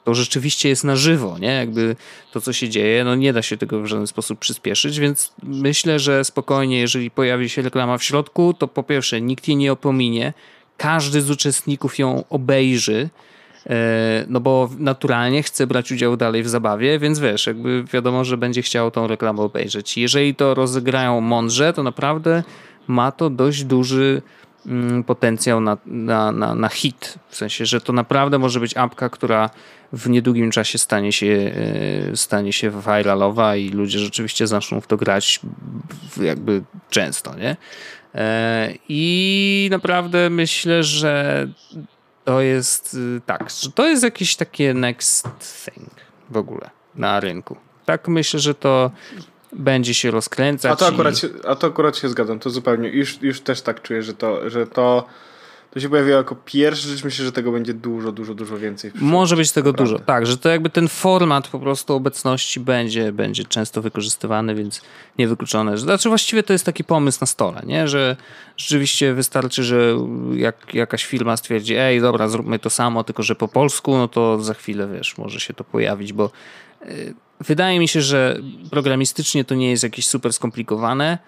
[0.04, 1.48] to rzeczywiście jest na żywo, nie?
[1.48, 1.96] Jakby
[2.32, 5.98] to, co się dzieje, no nie da się tego w żaden sposób przyspieszyć, więc myślę,
[5.98, 10.32] że spokojnie, jeżeli pojawi się reklama w środku, to po pierwsze nikt jej nie opominie,
[10.76, 13.08] każdy z uczestników ją obejrzy,
[13.66, 13.72] yy,
[14.28, 18.62] no bo naturalnie chce brać udział dalej w zabawie, więc wiesz, jakby wiadomo, że będzie
[18.62, 19.98] chciał tą reklamę obejrzeć.
[19.98, 22.42] Jeżeli to rozegrają mądrze, to naprawdę
[22.90, 24.22] ma to dość duży
[24.66, 27.18] mm, potencjał na, na, na, na hit.
[27.28, 29.50] W sensie, że to naprawdę może być apka, która
[29.92, 31.52] w niedługim czasie stanie się,
[32.12, 35.40] e, stanie się viralowa i ludzie rzeczywiście zaczną w to grać
[36.20, 37.56] jakby często, nie?
[38.14, 41.46] E, I naprawdę myślę, że
[42.24, 45.28] to jest y, tak, że to jest jakieś takie next
[45.64, 45.90] thing
[46.30, 47.56] w ogóle na rynku.
[47.84, 48.90] Tak myślę, że to
[49.52, 50.72] będzie się rozkręcać.
[50.72, 51.16] A to akurat, i...
[51.16, 54.50] się, a to akurat się zgadzam, to zupełnie, już, już też tak czuję, że to,
[54.50, 55.06] że to,
[55.70, 58.90] to się pojawiło jako pierwsza rzecz, myślę, że tego będzie dużo, dużo, dużo więcej.
[58.94, 59.92] Może być tego naprawdę.
[59.92, 64.82] dużo, tak, że to jakby ten format po prostu obecności będzie, będzie często wykorzystywany, więc
[65.18, 65.78] niewykluczone.
[65.78, 67.88] Znaczy właściwie to jest taki pomysł na stole, nie?
[67.88, 68.16] że
[68.56, 69.96] rzeczywiście wystarczy, że
[70.34, 74.42] jak jakaś firma stwierdzi, ej dobra, zróbmy to samo, tylko że po polsku, no to
[74.42, 76.30] za chwilę, wiesz, może się to pojawić, bo
[77.40, 78.38] Wydaje mi się, że
[78.70, 81.18] programistycznie to nie jest jakieś super skomplikowane,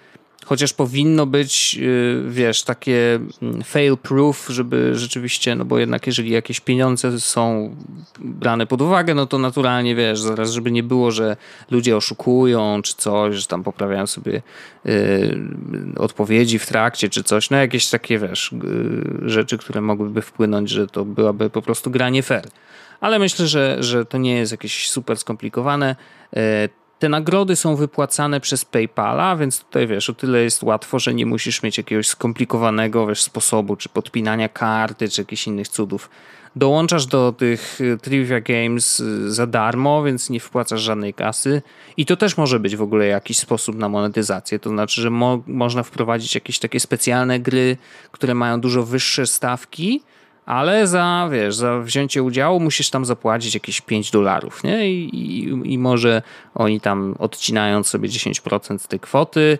[0.44, 6.30] chociaż powinno być, y, wiesz, takie mm, fail proof, żeby rzeczywiście, no bo jednak jeżeli
[6.30, 7.76] jakieś pieniądze są
[8.18, 11.36] brane pod uwagę, no to naturalnie, wiesz, zaraz, żeby nie było, że
[11.70, 14.42] ludzie oszukują czy coś, że tam poprawiają sobie
[14.86, 15.38] y,
[15.98, 20.86] odpowiedzi w trakcie czy coś, no jakieś takie, wiesz, y, rzeczy, które mogłyby wpłynąć, że
[20.86, 22.48] to byłaby po prostu granie fair
[23.02, 25.96] ale myślę, że, że to nie jest jakieś super skomplikowane.
[26.36, 31.14] E, te nagrody są wypłacane przez PayPala, więc tutaj wiesz, o tyle jest łatwo, że
[31.14, 36.10] nie musisz mieć jakiegoś skomplikowanego wiesz, sposobu, czy podpinania karty, czy jakichś innych cudów.
[36.56, 41.62] Dołączasz do tych y, Trivia Games y, za darmo, więc nie wpłacasz żadnej kasy.
[41.96, 44.58] I to też może być w ogóle jakiś sposób na monetyzację.
[44.58, 47.76] To znaczy, że mo można wprowadzić jakieś takie specjalne gry,
[48.12, 50.02] które mają dużo wyższe stawki,
[50.46, 54.90] ale za, wiesz, za wzięcie udziału musisz tam zapłacić jakieś 5 dolarów, nie?
[54.90, 56.22] I, i, I może
[56.54, 59.58] oni tam odcinają sobie 10% z tej kwoty,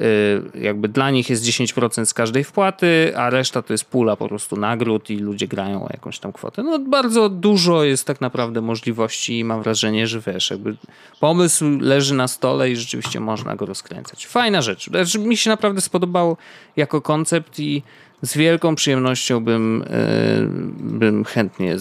[0.00, 4.28] Y, jakby dla nich jest 10% z każdej wpłaty, a reszta to jest pula po
[4.28, 6.62] prostu nagród i ludzie grają o jakąś tam kwotę.
[6.62, 10.76] No bardzo dużo jest tak naprawdę możliwości i mam wrażenie, że wiesz, jakby
[11.20, 14.26] pomysł leży na stole i rzeczywiście można go rozkręcać.
[14.26, 14.90] Fajna rzecz.
[14.90, 16.36] Znaczy, mi się naprawdę spodobało
[16.76, 17.82] jako koncept i
[18.22, 21.76] z wielką przyjemnością bym, yy, bym chętnie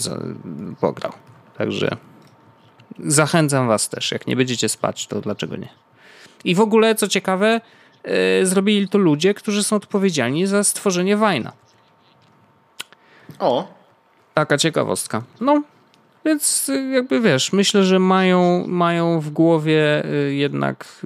[0.80, 1.12] pograł.
[1.58, 1.98] Także
[3.00, 4.12] zachęcam was też.
[4.12, 5.70] Jak nie będziecie spać, to dlaczego nie?
[6.44, 7.62] I w ogóle, co ciekawe,
[8.04, 11.52] E, zrobili to ludzie, którzy są odpowiedzialni za stworzenie Wajna.
[13.40, 13.68] O.
[14.34, 15.24] Taka ciekawostka.
[15.42, 15.62] No,
[16.26, 21.06] więc y, jakby wiesz, myślę, że mają, mają w głowie jednak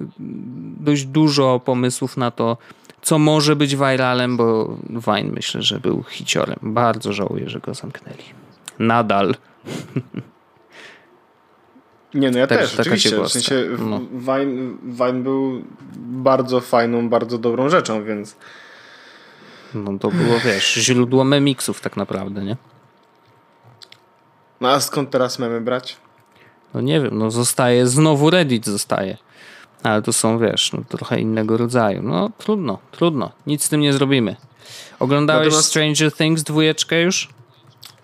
[0.80, 2.56] dość dużo pomysłów na to,
[3.02, 6.58] co może być viralem, bo Wine myślę, że był hiciorem.
[6.62, 8.24] Bardzo żałuję, że go zamknęli.
[8.78, 9.34] Nadal.
[12.14, 13.22] Nie, no ja tak, też, oczywiście.
[13.22, 14.00] W sensie no.
[14.12, 15.62] Vine, Vine był
[15.96, 18.36] bardzo fajną, bardzo dobrą rzeczą, więc...
[19.74, 22.56] No to było, wiesz, źródło memiksów tak naprawdę, nie?
[24.60, 25.96] No a skąd teraz memy brać?
[26.74, 29.16] No nie wiem, no zostaje, znowu Reddit zostaje.
[29.82, 32.02] Ale to są, wiesz, no, trochę innego rodzaju.
[32.02, 33.32] No trudno, trudno.
[33.46, 34.36] Nic z tym nie zrobimy.
[35.00, 35.68] Oglądałeś Natomiast...
[35.68, 37.28] Stranger Things dwójeczkę już?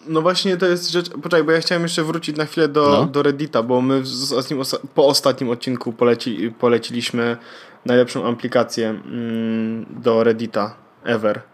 [0.06, 1.10] No właśnie to jest rzecz.
[1.10, 3.06] Poczekaj, bo ja chciałem jeszcze wrócić na chwilę do, no.
[3.06, 4.02] do Reddita, bo my
[4.94, 7.36] po ostatnim odcinku poleci, poleciliśmy
[7.86, 11.51] najlepszą aplikację mm, do Reddita ever.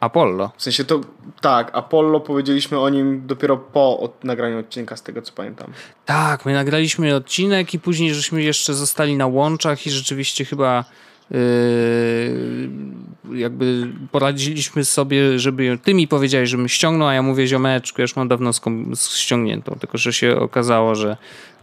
[0.00, 0.50] Apollo.
[0.56, 1.00] W sensie to
[1.40, 5.72] tak, Apollo powiedzieliśmy o nim dopiero po od, nagraniu odcinka, z tego co pamiętam.
[6.06, 10.84] Tak, my nagraliśmy odcinek i później żeśmy jeszcze zostali na łączach i rzeczywiście chyba
[11.30, 18.02] Yy, jakby poradziliśmy sobie, żeby ty mi powiedziałeś, żebym ściągnął, a ja mówię ziomeczku, ja
[18.02, 18.50] już mam dawno
[18.96, 21.16] ściągniętą, tylko że się okazało, że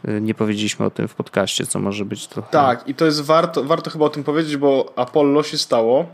[0.03, 2.51] yy, nie powiedzieliśmy o tym w podcaście, co może być trochę...
[2.51, 6.05] Tak, i to jest warto, warto chyba o tym powiedzieć, bo Apollo się stało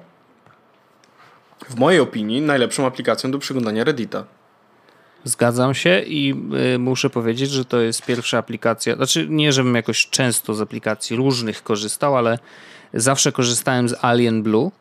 [1.69, 4.23] w mojej opinii najlepszą aplikacją do przeglądania Reddita.
[5.23, 6.35] Zgadzam się i
[6.75, 8.95] y, muszę powiedzieć, że to jest pierwsza aplikacja.
[8.95, 12.39] Znaczy, nie żebym jakoś często z aplikacji różnych korzystał, ale
[12.93, 14.71] Zawsze korzystałem z Alien Blue,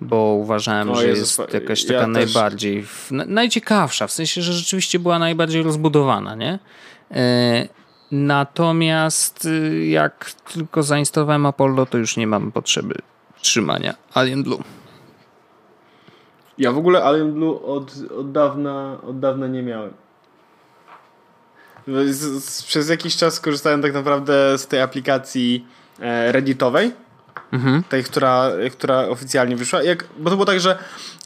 [0.00, 5.18] bo uważałem, że jest jakaś taka ja najbardziej, w, najciekawsza, w sensie, że rzeczywiście była
[5.18, 6.58] najbardziej rozbudowana, nie?
[7.10, 7.68] E,
[8.12, 12.94] natomiast y, jak tylko zainstalowałem Apollo, to już nie mam potrzeby
[13.42, 14.62] trzymania Alien Blue.
[16.60, 19.92] Ja w ogóle Alien Blue od, od, dawna, od dawna nie miałem.
[22.06, 25.66] Z, z, przez jakiś czas korzystałem tak naprawdę z tej aplikacji
[26.00, 26.92] e, redditowej
[27.52, 27.82] Mhm.
[27.88, 29.82] Tej, która, która oficjalnie wyszła.
[29.82, 30.78] Jak, bo to było tak, że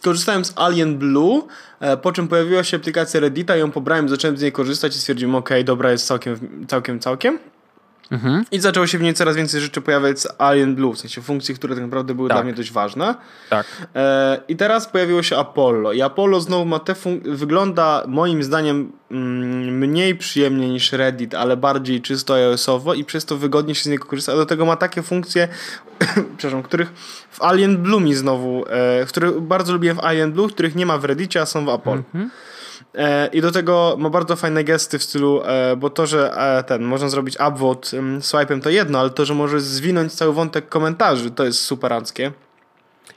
[0.03, 1.43] korzystałem z Alien Blue,
[1.81, 5.35] e, po czym pojawiła się aplikacja Reddita, ją pobrałem, zacząłem z niej korzystać i stwierdziłem,
[5.35, 7.39] ok, dobra, jest całkiem, całkiem, całkiem.
[8.11, 8.45] Mhm.
[8.51, 11.55] I zaczęło się w niej coraz więcej rzeczy pojawiać z Alien Blue, w sensie funkcji,
[11.55, 12.37] które tak naprawdę były tak.
[12.37, 13.15] dla mnie dość ważne.
[13.51, 13.67] Tak.
[13.95, 15.93] E, I teraz pojawiło się Apollo.
[15.93, 22.03] I Apollo znowu ma te wygląda moim zdaniem mm, mniej przyjemnie niż Reddit, ale bardziej
[22.03, 24.33] czysto iOS-owo i przez to wygodnie się z niego korzysta.
[24.33, 25.49] A do tego ma takie funkcje,
[26.39, 26.93] przepraszam, których
[27.31, 30.99] w Alien Blue mi znowu, e, których bardzo lubię w Alien Blue, których nie ma
[30.99, 32.03] w Reddicie, a są w Apollo.
[32.15, 32.31] Mhm.
[32.95, 36.65] E, I do tego ma bardzo fajne gesty w stylu, e, bo to, że e,
[36.65, 41.31] ten można zrobić upvote swipe'em to jedno, ale to, że możesz zwinąć cały wątek komentarzy,
[41.31, 42.33] to jest superanckie.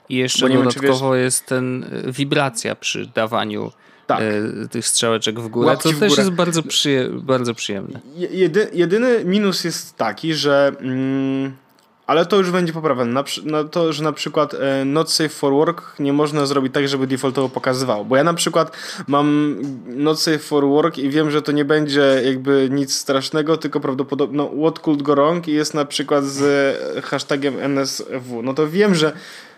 [0.09, 1.23] I jeszcze dodatkowo wiesz...
[1.23, 3.71] jest ten wibracja przy dawaniu
[4.07, 4.21] tak.
[4.71, 7.99] tych strzałeczek w górę, Łapki to też jest bardzo, przyje bardzo przyjemne.
[8.15, 11.55] Jedy, jedyny minus jest taki, że mm,
[12.07, 13.11] ale to już będzie poprawione.
[13.11, 16.87] Na, na to, że na przykład e, not safe for work nie można zrobić tak,
[16.87, 18.05] żeby defaultowo pokazywało.
[18.05, 18.71] Bo ja na przykład
[19.07, 23.79] mam not safe for work i wiem, że to nie będzie jakby nic strasznego, tylko
[23.79, 28.41] prawdopodobnie no, what could go wrong i jest na przykład z hashtagiem NSW.
[28.43, 29.13] No to wiem, że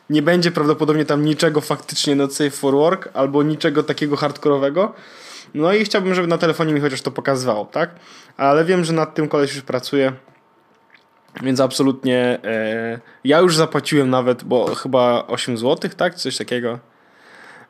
[0.10, 4.94] nie będzie prawdopodobnie tam niczego faktycznie not safe for work albo niczego takiego hardkorowego.
[5.54, 7.90] No i chciałbym, żeby na telefonie mi chociaż to pokazywało, tak?
[8.38, 10.14] Ale wiem, że nad tym koleś już pracuje.
[11.42, 16.16] Więc absolutnie e, ja już zapłaciłem nawet, bo chyba 8 zł, tak?
[16.16, 16.80] Coś takiego.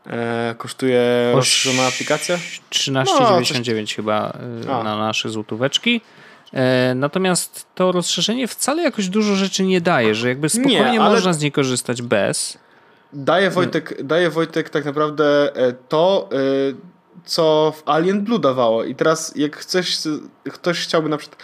[0.08, 2.38] E, kosztuje rozszerzona aplikacja?
[2.72, 4.34] 13,99 no, chyba
[4.68, 4.84] e, A.
[4.84, 6.02] na nasze złotóweczki.
[6.54, 11.34] E, natomiast to rozszerzenie wcale jakoś dużo rzeczy nie daje, że jakby spokojnie nie, można
[11.34, 12.58] z niej korzystać bez.
[13.14, 16.38] Daje Wojtek, daje Wojtek tak naprawdę e, to, e,
[17.26, 18.84] co w Alien Blue dawało.
[18.84, 19.98] I teraz jak chcesz,
[20.52, 21.42] ktoś chciałby na przykład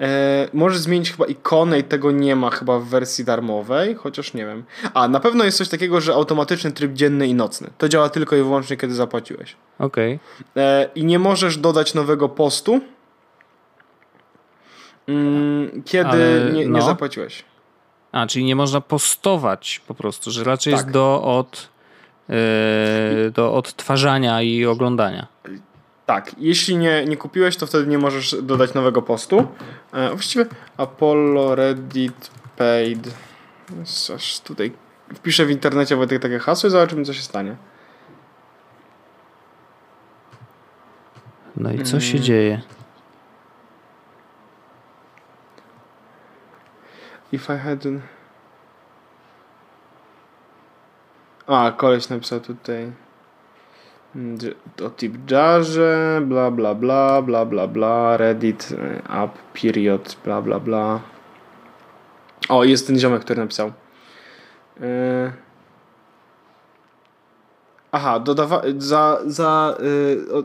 [0.00, 4.46] E, możesz zmienić chyba ikonę i tego nie ma chyba w wersji darmowej, chociaż nie
[4.46, 4.64] wiem.
[4.94, 7.70] A, na pewno jest coś takiego, że automatyczny tryb dzienny i nocny.
[7.78, 9.56] To działa tylko i wyłącznie, kiedy zapłaciłeś.
[9.78, 10.18] Okej.
[10.52, 10.64] Okay.
[10.64, 12.80] E, I nie możesz dodać nowego postu,
[15.08, 16.82] mm, kiedy Ale, nie, nie no.
[16.82, 17.44] zapłaciłeś.
[18.12, 20.82] A, czyli nie można postować po prostu, że raczej tak.
[20.82, 21.68] jest do, od,
[22.28, 22.36] yy,
[23.30, 25.26] do odtwarzania i oglądania.
[26.08, 29.48] Tak, jeśli nie, nie kupiłeś, to wtedy nie możesz dodać nowego postu.
[29.92, 33.08] E, właściwie Apollo Reddit paid.
[34.14, 34.72] Aż tutaj
[35.14, 37.56] wpiszę w internecie Wojtek takie hasło i zobaczymy, co się stanie.
[41.56, 42.22] No i co się mm.
[42.22, 42.60] dzieje?
[47.32, 47.84] If I had...
[51.46, 52.92] A, koleś napisał tutaj
[54.84, 58.72] o tip jarze, bla bla bla, bla bla bla, reddit,
[59.24, 61.00] up, period, bla bla bla.
[62.48, 63.72] O, jest ten ziomek, który napisał.
[64.80, 65.32] Yy...
[67.92, 69.76] Aha, dodawa za, za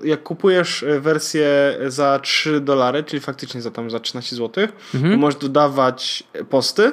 [0.02, 5.20] yy, jak kupujesz wersję za 3 dolary, czyli faktycznie za tam za 13 zł, mhm.
[5.20, 6.92] możesz dodawać posty,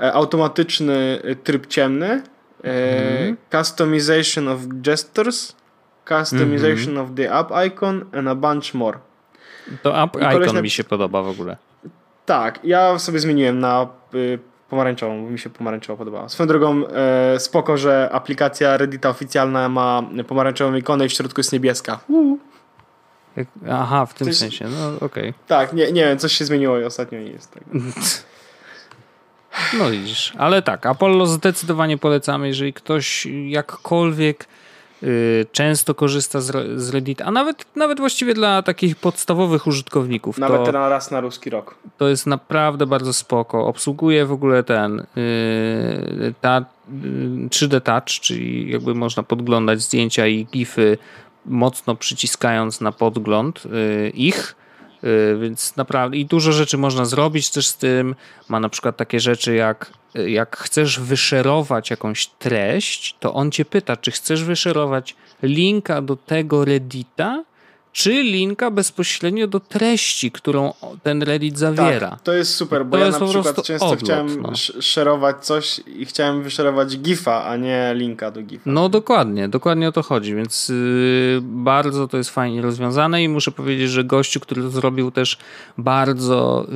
[0.00, 2.22] e, automatyczny tryb ciemny,
[2.64, 3.36] e, mhm.
[3.52, 5.56] customization of gestures,
[6.08, 7.10] customization mm -hmm.
[7.10, 8.98] of the app icon and a bunch more.
[9.82, 11.56] To app icon mi się podoba w ogóle.
[12.26, 14.38] Tak, ja sobie zmieniłem na y,
[14.70, 16.28] pomarańczową, bo mi się pomarańczowo podobała.
[16.28, 21.52] Swoją drogą e, spoko, że aplikacja Reddita oficjalna ma pomarańczową ikonę i w środku jest
[21.52, 22.00] niebieska.
[23.70, 25.06] Aha, w tym coś, sensie, no okej.
[25.06, 25.32] Okay.
[25.46, 27.62] Tak, nie, nie wiem, coś się zmieniło i ostatnio nie jest tak.
[29.78, 34.46] No widzisz, ale tak, Apollo zdecydowanie polecamy, jeżeli ktoś jakkolwiek
[35.52, 40.38] często korzysta z, z Reddit, a nawet, nawet właściwie dla takich podstawowych użytkowników.
[40.38, 41.74] Nawet to, raz na ruski rok.
[41.98, 43.66] To jest naprawdę bardzo spoko.
[43.66, 46.64] Obsługuje w ogóle ten yy, ta,
[47.48, 50.98] 3D y, Touch, czyli jakby można podglądać zdjęcia i gify
[51.46, 54.59] mocno przyciskając na podgląd yy, ich Y,
[55.40, 58.14] więc naprawdę i dużo rzeczy można zrobić też z tym.
[58.48, 63.96] Ma na przykład takie rzeczy jak jak chcesz wyszerować jakąś treść, to on cię pyta,
[63.96, 67.44] czy chcesz wyszerować linka do tego Reddita,
[67.92, 72.10] czy linka bezpośrednio do treści, którą ten Reddit zawiera.
[72.10, 74.52] Tak, to jest super, bo to ja na przykład często odlot, chciałem no.
[74.80, 78.62] szerować coś i chciałem wyszerować gifa, a nie linka do gifa.
[78.66, 83.50] No dokładnie, dokładnie o to chodzi, więc yy, bardzo to jest fajnie rozwiązane i muszę
[83.50, 85.38] powiedzieć, że gościu, który to zrobił też
[85.78, 86.66] bardzo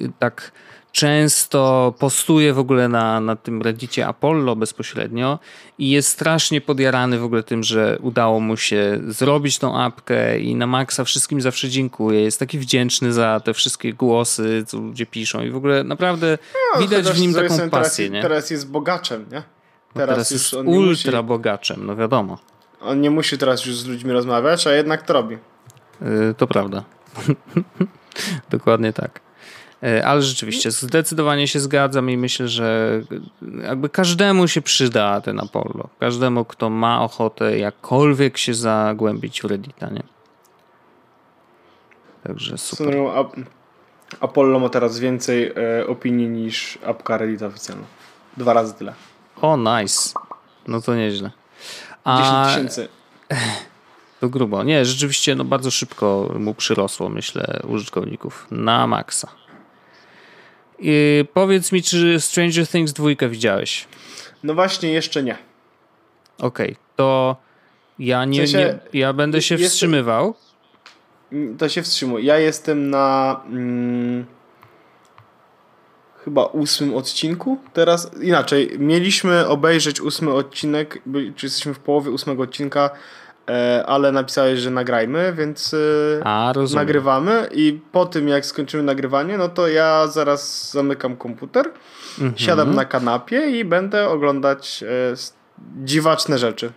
[0.00, 0.52] yy, tak
[0.92, 5.38] często postuje w ogóle na, na tym reddicie Apollo bezpośrednio
[5.78, 10.54] i jest strasznie podjarany w ogóle tym, że udało mu się zrobić tą apkę i
[10.54, 12.20] na maksa wszystkim zawsze dziękuję.
[12.20, 16.38] Jest taki wdzięczny za te wszystkie głosy, co ludzie piszą i w ogóle naprawdę
[16.74, 18.06] no, widać w nim taką pasję.
[18.06, 18.22] Teraz, nie?
[18.22, 19.42] teraz jest bogaczem, nie?
[19.94, 22.38] Teraz, teraz jest ultra musi, bogaczem, no wiadomo.
[22.80, 25.38] On nie musi teraz już z ludźmi rozmawiać, a jednak to robi.
[26.00, 26.84] Yy, to prawda.
[28.50, 29.21] Dokładnie tak.
[29.82, 33.00] E, ale rzeczywiście, zdecydowanie się zgadzam i myślę, że
[33.62, 35.88] jakby każdemu się przyda ten Apollo.
[36.00, 40.02] Każdemu, kto ma ochotę jakkolwiek się zagłębić w Reddita, nie?
[42.24, 42.96] Także super.
[44.20, 47.84] Apollo ma teraz więcej e, opinii niż apka Reddita oficjalna.
[48.36, 48.94] Dwa razy tyle.
[49.40, 50.14] O, nice.
[50.68, 51.30] No to nieźle.
[52.04, 52.44] A...
[52.46, 52.88] 10 tysięcy.
[54.20, 54.62] To grubo.
[54.62, 58.46] Nie, rzeczywiście no bardzo szybko mu przyrosło, myślę, użytkowników.
[58.50, 59.28] Na maksa.
[61.34, 63.88] Powiedz mi, czy Stranger Things 2 widziałeś?
[64.42, 65.36] No właśnie, jeszcze nie.
[66.38, 67.36] Okej, okay, to
[67.98, 70.34] ja nie, nie, ja będę się wstrzymywał.
[71.58, 72.24] To się wstrzymuj.
[72.24, 74.24] Ja jestem na mm,
[76.24, 77.58] chyba ósmym odcinku.
[77.72, 81.02] Teraz inaczej, mieliśmy obejrzeć ósmy odcinek,
[81.36, 82.90] czy jesteśmy w połowie ósmego odcinka
[83.86, 89.48] ale napisałeś, że nagrajmy, więc e, A, nagrywamy i po tym jak skończymy nagrywanie, no
[89.48, 91.70] to ja zaraz zamykam komputer,
[92.18, 92.38] mhm.
[92.38, 95.14] siadam na kanapie i będę oglądać e,
[95.84, 96.72] dziwaczne rzeczy.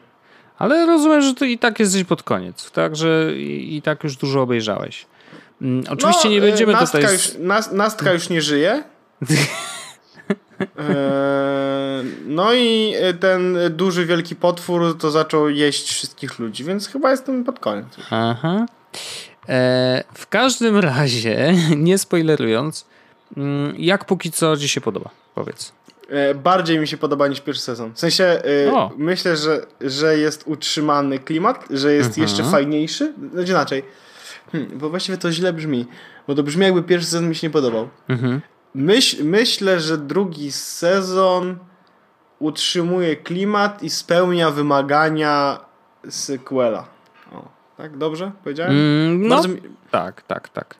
[0.57, 4.41] Ale rozumiem, że to i tak jesteś pod koniec, także i, i tak już dużo
[4.41, 5.05] obejrzałeś.
[5.61, 7.13] Mm, oczywiście no, nie będziemy Nastka tutaj...
[7.13, 8.83] Już, Nastka już nie żyje.
[10.79, 17.43] E, no i ten duży, wielki potwór to zaczął jeść wszystkich ludzi, więc chyba jestem
[17.43, 17.87] pod koniec.
[18.11, 18.65] Aha.
[19.49, 22.85] E, w każdym razie, nie spoilerując,
[23.37, 25.09] mm, jak póki co ci się podoba?
[25.35, 25.73] Powiedz.
[26.09, 27.93] E, bardziej mi się podoba niż pierwszy sezon.
[27.93, 28.41] W sensie e,
[28.97, 32.21] myślę, że, że jest utrzymany klimat, że jest mhm.
[32.27, 33.13] jeszcze fajniejszy.
[33.33, 33.83] Znaczy inaczej.
[34.51, 35.85] Hmm, bo właściwie to źle brzmi.
[36.27, 37.89] Bo to brzmi jakby pierwszy sezon mi się nie podobał.
[38.07, 38.41] Mhm.
[38.75, 41.57] Myśl, myślę, że drugi sezon
[42.39, 45.59] utrzymuje klimat i spełnia wymagania
[46.09, 46.87] sequela.
[47.31, 47.47] O,
[47.77, 48.71] tak dobrze powiedziałem?
[48.71, 49.61] Mm, no, mi...
[49.91, 50.75] tak, tak, tak.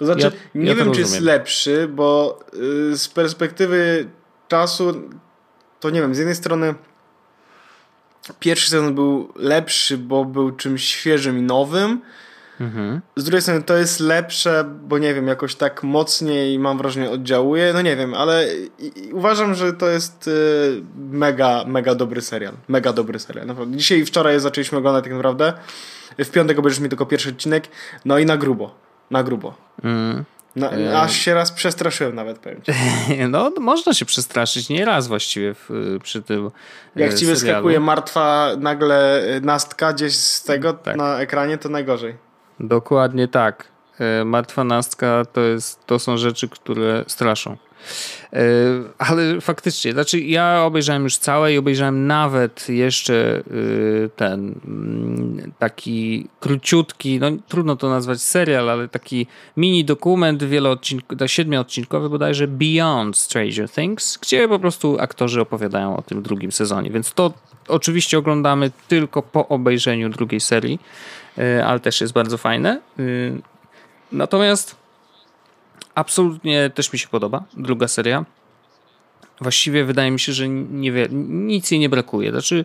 [0.00, 0.22] Znaczy,
[0.54, 1.12] ja, nie ja wiem, czy rozumiem.
[1.12, 2.40] jest lepszy, bo
[2.92, 4.08] y, z perspektywy
[4.48, 5.10] czasu,
[5.80, 6.74] to nie wiem, z jednej strony
[8.40, 12.00] pierwszy sezon był lepszy, bo był czymś świeżym i nowym,
[12.60, 13.00] Mhm.
[13.16, 17.72] Z drugiej strony to jest lepsze, bo nie wiem, jakoś tak mocniej mam wrażenie oddziałuje,
[17.72, 18.46] no nie wiem, ale
[19.12, 22.54] uważam, że to jest y, mega, mega dobry serial.
[22.68, 23.46] Mega dobry serial.
[23.46, 23.76] Naprawdę.
[23.76, 25.52] Dzisiaj i wczoraj zaczęliśmy oglądać tak naprawdę.
[26.18, 27.68] W piątek obejrzysz mi tylko pierwszy odcinek,
[28.04, 28.74] no i na grubo.
[29.10, 29.54] Na grubo.
[29.84, 30.24] Mm.
[30.56, 32.72] No, aż się raz przestraszyłem nawet, powiem ci.
[33.28, 35.70] No, można się przestraszyć nie raz właściwie w,
[36.02, 36.50] przy tym
[36.96, 40.96] Jak ci wyskakuje martwa nagle nastka gdzieś z tego tak.
[40.96, 42.29] na ekranie, to najgorzej.
[42.60, 43.68] Dokładnie tak.
[43.98, 47.56] E, martwa nastka to, jest, to są rzeczy, które straszą.
[48.32, 48.42] E,
[48.98, 53.42] ale faktycznie, znaczy ja obejrzałem już całe i obejrzałem nawet jeszcze
[54.04, 59.26] e, ten mm, taki króciutki, no trudno to nazwać serial, ale taki
[59.56, 66.22] mini dokument wieloodcinkowy, siedmioodcinkowy bodajże Beyond Stranger Things, gdzie po prostu aktorzy opowiadają o tym
[66.22, 67.32] drugim sezonie, więc to
[67.68, 70.78] oczywiście oglądamy tylko po obejrzeniu drugiej serii.
[71.38, 72.80] E, ale też jest bardzo fajne.
[72.98, 73.02] E,
[74.12, 74.79] natomiast
[75.94, 78.24] absolutnie też mi się podoba druga seria.
[79.40, 82.30] Właściwie wydaje mi się, że nie, nic jej nie brakuje.
[82.30, 82.64] Znaczy,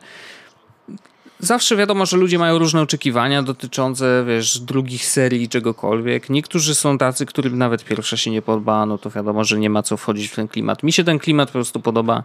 [1.39, 6.29] Zawsze wiadomo, że ludzie mają różne oczekiwania dotyczące, wiesz, drugich serii czegokolwiek.
[6.29, 9.83] Niektórzy są tacy, którym nawet pierwsza się nie podoba, no to wiadomo, że nie ma
[9.83, 10.83] co wchodzić w ten klimat.
[10.83, 12.23] Mi się ten klimat po prostu podoba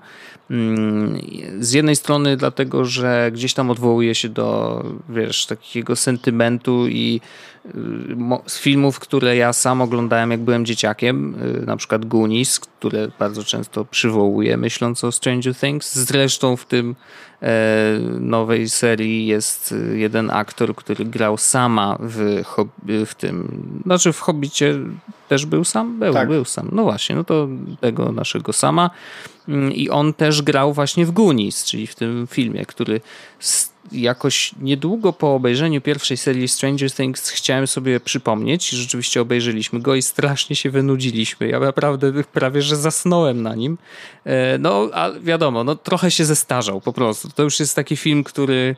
[0.50, 1.20] mm,
[1.58, 7.20] z jednej strony dlatego, że gdzieś tam odwołuje się do, wiesz, takiego sentymentu i
[8.46, 13.44] z filmów, które ja sam oglądałem, jak byłem dzieciakiem, y, na przykład Goonies, które bardzo
[13.44, 15.94] często przywołuję, myśląc o Stranger Things.
[15.94, 16.96] Zresztą w tym
[17.42, 22.42] e, nowej serii jest jeden aktor, który grał sama w,
[23.06, 24.78] w tym, znaczy w Hobbicie
[25.28, 25.98] też był sam?
[25.98, 26.28] Był, tak.
[26.28, 26.68] był sam.
[26.72, 27.48] No właśnie, no to
[27.80, 28.90] tego naszego sama.
[29.48, 33.00] Mm, I on też grał właśnie w Goonies, czyli w tym filmie, który
[33.92, 38.68] jakoś niedługo po obejrzeniu pierwszej serii Stranger Things chciałem sobie przypomnieć.
[38.68, 41.48] Rzeczywiście obejrzeliśmy go i strasznie się wynudziliśmy.
[41.48, 43.78] Ja naprawdę prawie, że zasnąłem na nim.
[44.24, 47.28] E, no, a wiadomo, no trochę się zestarzał po prostu.
[47.28, 48.76] To już jest taki film, który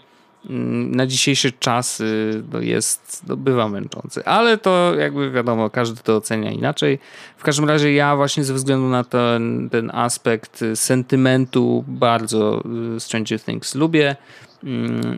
[0.51, 4.25] mm, na dzisiejsze czasy no jest, no bywa męczący.
[4.25, 6.99] Ale to jakby wiadomo, każdy to ocenia inaczej.
[7.37, 12.63] W każdym razie ja właśnie ze względu na ten, ten aspekt sentymentu bardzo
[12.97, 14.17] y, Stranger Things lubię.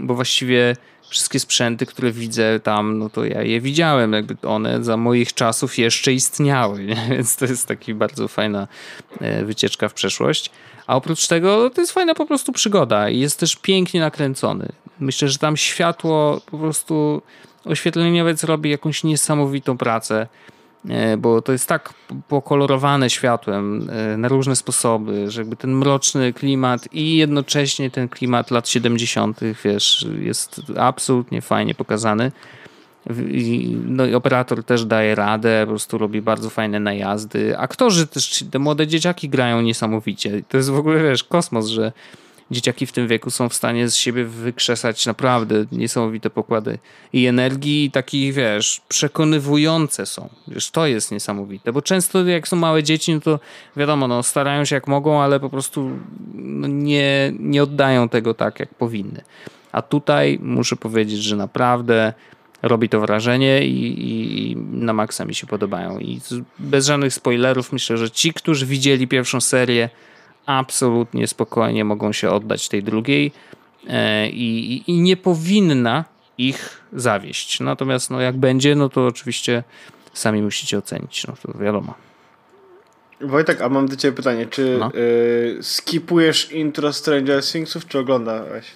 [0.00, 0.76] Bo właściwie
[1.08, 5.78] wszystkie sprzęty, które widzę tam, no to ja je widziałem, jakby one za moich czasów
[5.78, 7.06] jeszcze istniały, nie?
[7.10, 8.68] więc to jest taki bardzo fajna
[9.20, 10.50] e, wycieczka w przeszłość.
[10.86, 14.68] A oprócz tego to jest fajna po prostu przygoda i jest też pięknie nakręcony.
[15.00, 17.22] Myślę, że tam światło po prostu
[17.64, 20.26] oświetleniowiec robi jakąś niesamowitą pracę.
[20.88, 21.94] E, bo to jest tak
[22.28, 28.50] pokolorowane światłem e, na różne sposoby, że jakby ten mroczny klimat i jednocześnie ten klimat
[28.50, 32.32] lat 70., wiesz, jest absolutnie fajnie pokazany.
[33.86, 37.58] No i operator też daje radę, po prostu robi bardzo fajne najazdy.
[37.58, 40.42] Aktorzy też, te młode dzieciaki grają niesamowicie.
[40.48, 41.92] To jest w ogóle, wiesz, kosmos, że
[42.50, 46.78] dzieciaki w tym wieku są w stanie z siebie wykrzesać naprawdę niesamowite pokłady
[47.12, 50.28] i energii, i takich, wiesz, przekonywujące są.
[50.48, 53.40] Wiesz, to jest niesamowite, bo często jak są małe dzieci, no to
[53.76, 55.90] wiadomo, no, starają się jak mogą, ale po prostu
[56.34, 59.22] no, nie, nie oddają tego tak, jak powinny.
[59.72, 62.12] A tutaj muszę powiedzieć, że naprawdę
[62.62, 65.98] robi to wrażenie i, i, i, na maksa mi się podobają.
[65.98, 66.20] I
[66.58, 69.90] bez żadnych spoilerów myślę, że ci, którzy widzieli pierwszą serię,
[70.46, 73.32] absolutnie spokojnie mogą się oddać tej drugiej
[73.88, 76.04] e, i, i nie powinna
[76.38, 77.60] ich zawieść.
[77.60, 79.62] Natomiast no, jak będzie, no to oczywiście
[80.12, 81.94] sami musicie ocenić, no to wiadomo.
[83.20, 84.90] Wojtek, a mam do ciebie pytanie, czy no.
[84.94, 88.66] y, skipujesz intro Stranger Thingsów, czy oglądałeś?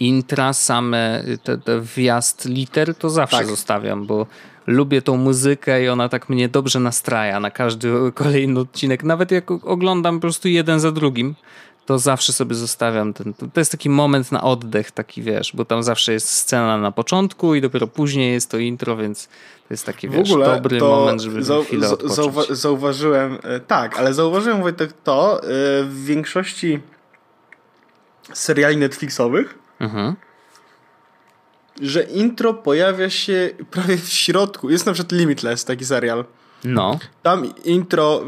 [0.00, 3.46] Intra, same te, te wjazd liter to zawsze tak.
[3.46, 4.26] zostawiam, bo
[4.68, 9.02] lubię tą muzykę i ona tak mnie dobrze nastraja na każdy kolejny odcinek.
[9.02, 11.34] Nawet jak oglądam po prostu jeden za drugim,
[11.86, 13.34] to zawsze sobie zostawiam ten.
[13.34, 17.54] To jest taki moment na oddech, taki wiesz, bo tam zawsze jest scena na początku
[17.54, 19.26] i dopiero później jest to intro, więc
[19.68, 22.14] to jest taki wiesz, dobry moment, żeby zau chwilę odpocząć.
[22.14, 25.46] Zauwa zauważyłem, e, tak, ale zauważyłem Wojtek to e,
[25.84, 26.80] w większości
[28.32, 30.16] seriali Netflixowych, mhm.
[31.82, 34.70] Że intro pojawia się prawie w środku.
[34.70, 36.24] Jest na przykład Limitless, taki serial.
[36.64, 36.98] No.
[37.22, 38.24] Tam intro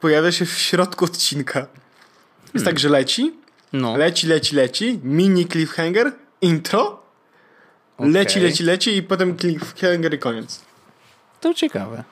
[0.00, 1.60] pojawia się w środku odcinka.
[1.60, 2.64] Jest hmm.
[2.64, 3.32] tak, że leci,
[3.72, 3.96] no.
[3.96, 7.02] leci, leci, leci, mini cliffhanger, intro,
[7.96, 8.10] okay.
[8.10, 10.60] leci, leci, leci i potem cliffhanger i koniec.
[11.40, 12.04] To ciekawe.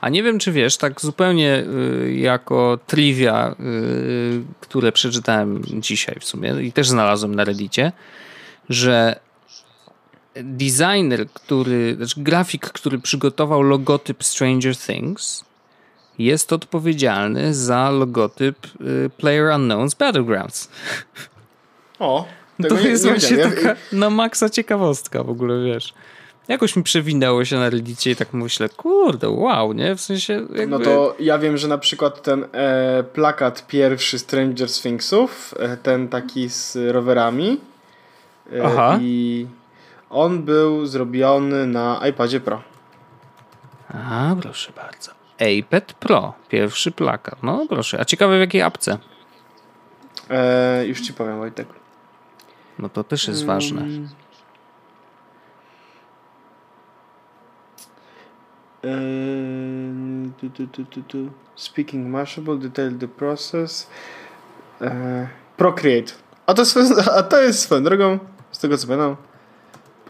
[0.00, 1.64] A nie wiem, czy wiesz, tak zupełnie
[2.04, 7.92] y, jako trivia, y, które przeczytałem dzisiaj w sumie i też znalazłem na Reddicie,
[8.68, 9.20] że
[10.34, 15.44] designer, który, znaczy grafik, który przygotował logotyp Stranger Things,
[16.18, 20.70] jest odpowiedzialny za logotyp y, Player Unknown's Battlegrounds.
[21.98, 22.26] O,
[22.68, 25.94] to nie, jest nie właśnie taka na maksa ciekawostka w ogóle, wiesz.
[26.48, 29.96] Jakoś mi przewinęło się na Reddicie i tak myślę, kurde, wow, nie?
[29.96, 30.66] W sensie jakby...
[30.66, 36.08] No to ja wiem, że na przykład ten e, plakat pierwszy Stranger Thingsów, e, ten
[36.08, 37.60] taki z rowerami
[38.52, 38.98] e, Aha.
[39.02, 39.46] i
[40.10, 42.62] on był zrobiony na iPadzie Pro.
[43.88, 47.42] A, proszę bardzo iPad Pro, pierwszy plakat.
[47.42, 48.98] No proszę, a ciekawe w jakiej apce?
[50.30, 51.68] E, już ci powiem, Wojtek.
[52.78, 53.82] No to też jest ważne.
[58.82, 60.32] Um,
[61.56, 63.90] Speaking Mashable, Detail the Process.
[64.80, 66.12] E, Procreate.
[66.46, 66.76] A to, jest,
[67.18, 68.18] a to jest swoją drogą,
[68.50, 69.16] z tego co pamiętam,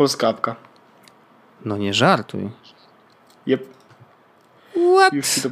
[0.01, 0.57] polska apka.
[1.65, 2.51] No nie żartuj.
[3.47, 3.67] Yep.
[4.95, 5.13] What?
[5.13, 5.49] Już ci, to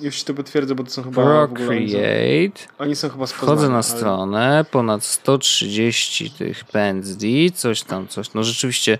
[0.00, 2.60] już ci to potwierdzę, bo to są chyba Procreate.
[2.78, 3.82] Oni są chyba Wchodzę na ale...
[3.82, 8.34] stronę, ponad 130 tych pędzli, coś tam, coś.
[8.34, 8.98] No rzeczywiście,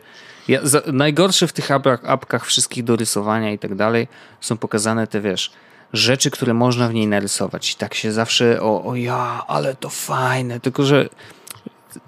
[0.48, 4.08] ja, za, najgorsze w tych apkach, apkach wszystkich do rysowania i tak dalej
[4.40, 5.52] są pokazane te, wiesz,
[5.92, 7.72] rzeczy, które można w niej narysować.
[7.72, 11.08] I tak się zawsze, o, o ja, ale to fajne, tylko że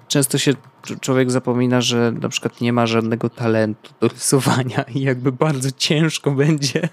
[0.07, 0.53] często się
[1.01, 6.31] człowiek zapomina, że na przykład nie ma żadnego talentu do rysowania i jakby bardzo ciężko
[6.31, 6.89] będzie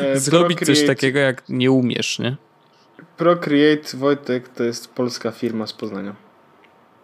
[0.00, 2.36] E, Zrobić Procreate, coś takiego, jak nie umiesz, nie?
[3.16, 6.14] Procreate Wojtek to jest polska firma z Poznania.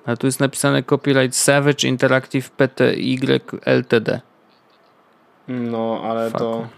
[0.07, 2.97] A tu jest napisane copyright Savage Interactive Pty
[3.66, 4.20] Ltd.
[5.49, 6.39] No, ale Fuck.
[6.39, 6.68] to...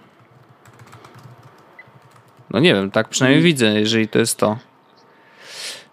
[2.50, 3.44] No nie wiem, tak przynajmniej I...
[3.44, 4.58] widzę, jeżeli to jest to.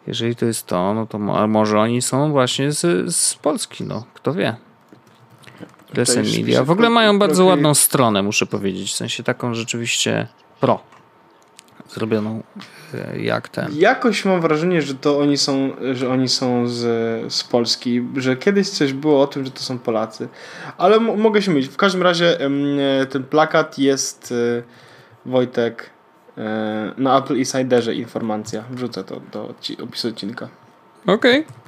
[0.08, 4.34] Jeżeli to jest to, no to może oni są właśnie z, z Polski, no kto
[4.34, 4.56] wie.
[5.98, 6.64] Lesen Media.
[6.64, 8.92] W ogóle mają bardzo ładną stronę, muszę powiedzieć.
[8.92, 10.28] W sensie taką rzeczywiście
[10.60, 10.80] pro.
[11.90, 12.44] Zrobioną
[12.94, 13.68] e, jak ten.
[13.74, 18.70] Jakoś mam wrażenie, że to oni są, że oni są z, z Polski, że kiedyś
[18.70, 20.28] coś było o tym, że to są Polacy.
[20.78, 21.70] Ale mogę się mylić.
[21.70, 22.38] W każdym razie
[23.10, 24.64] ten plakat jest e,
[25.30, 25.97] Wojtek e,
[26.98, 28.64] na Apple Insiderze informacja.
[28.70, 30.50] Wrzucę to do opisu odcinka.
[31.08, 31.42] Okej.
[31.42, 31.68] Okay.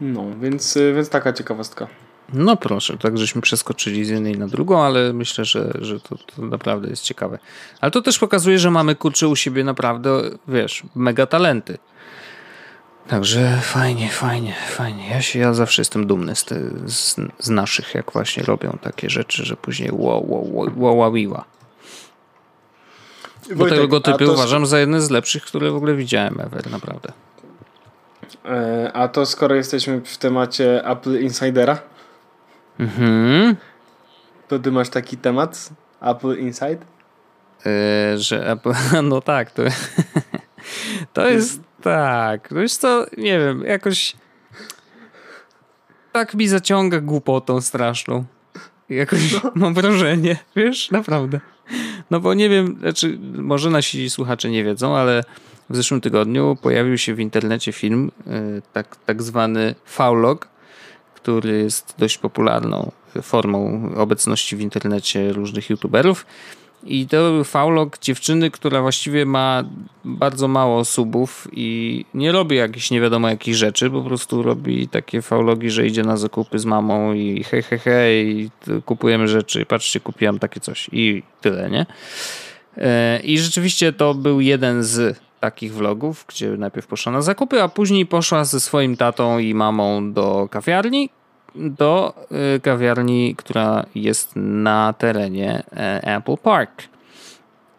[0.00, 1.86] No, więc, y, więc taka ciekawostka.
[2.32, 6.42] No proszę, tak żeśmy przeskoczyli z jednej na drugą, ale myślę, że, że to, to
[6.42, 7.38] naprawdę jest ciekawe.
[7.80, 11.78] Ale to też pokazuje, że mamy kurczę u siebie naprawdę, wiesz, mega talenty.
[13.08, 15.08] Także fajnie, fajnie, fajnie.
[15.10, 19.10] Ja, się, ja zawsze jestem dumny z, te, z, z naszych, jak właśnie robią takie
[19.10, 21.44] rzeczy, że później wow, wow, wow, wow, wow, wow.
[23.56, 24.32] Bo tego to...
[24.32, 27.12] uważam za jedne z lepszych, które w ogóle widziałem ever, naprawdę.
[28.44, 31.78] E, a to skoro jesteśmy w temacie Apple Insidera,
[32.80, 33.56] mhm.
[34.48, 35.70] to ty masz taki temat
[36.00, 36.78] Apple Inside?
[37.64, 38.72] Yy, że Apple,
[39.02, 39.62] no tak, to,
[41.12, 44.16] to jest tak, no wiesz co, nie wiem, jakoś
[46.12, 48.24] tak mi zaciąga głupotą straszną.
[48.88, 49.52] Jakoś no.
[49.54, 51.40] mam wrażenie, wiesz, naprawdę.
[52.12, 55.24] No bo nie wiem, znaczy, może nasi słuchacze nie wiedzą, ale
[55.70, 60.48] w zeszłym tygodniu pojawił się w internecie film, y, tak, tak zwany Faulog,
[61.14, 62.92] który jest dość popularną
[63.22, 66.26] formą obecności w internecie różnych youtuberów.
[66.84, 69.64] I to był faulog dziewczyny, która właściwie ma
[70.04, 75.22] bardzo mało subów i nie robi jakichś nie wiadomo jakich rzeczy, po prostu robi takie
[75.22, 78.50] faulogi, że idzie na zakupy z mamą i hej, hej, hej,
[78.84, 80.90] kupujemy rzeczy, patrzcie, kupiłam takie coś.
[80.92, 81.86] I tyle, nie?
[82.76, 87.68] E, I rzeczywiście to był jeden z takich vlogów, gdzie najpierw poszła na zakupy, a
[87.68, 91.10] później poszła ze swoim tatą i mamą do kawiarni,
[91.54, 92.14] do
[92.56, 96.82] y, kawiarni, która jest na terenie e, Apple Park.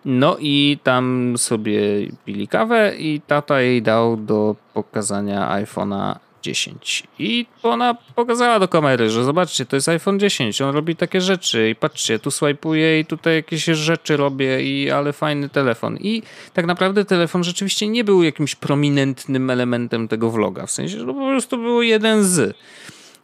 [0.06, 1.82] No i tam sobie
[2.26, 7.04] pili kawę i tata jej dał do pokazania iPhone'a 10.
[7.20, 11.70] I ona pokazała do kamery, że zobaczcie, to jest iPhone 10, on robi takie rzeczy
[11.70, 15.98] i patrzcie, tu swajpuję i tutaj jakieś rzeczy robię i ale fajny telefon.
[15.98, 21.06] I tak naprawdę telefon rzeczywiście nie był jakimś prominentnym elementem tego vloga, w sensie, że
[21.06, 22.58] to po prostu był jeden z.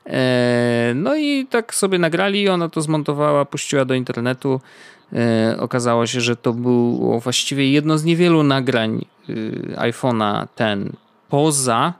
[0.09, 4.61] E, no i tak sobie nagrali, ona to zmontowała, puściła do internetu.
[5.13, 10.93] E, okazało się, że to było właściwie jedno z niewielu nagrań y, iPhone'a ten
[11.29, 11.93] poza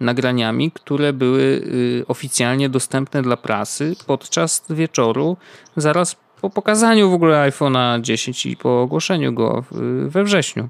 [0.00, 5.36] nagraniami, które były y, oficjalnie dostępne dla prasy podczas wieczoru,
[5.76, 9.64] zaraz po pokazaniu w ogóle iPhone'a 10 i po ogłoszeniu go
[10.08, 10.68] we wrześniu.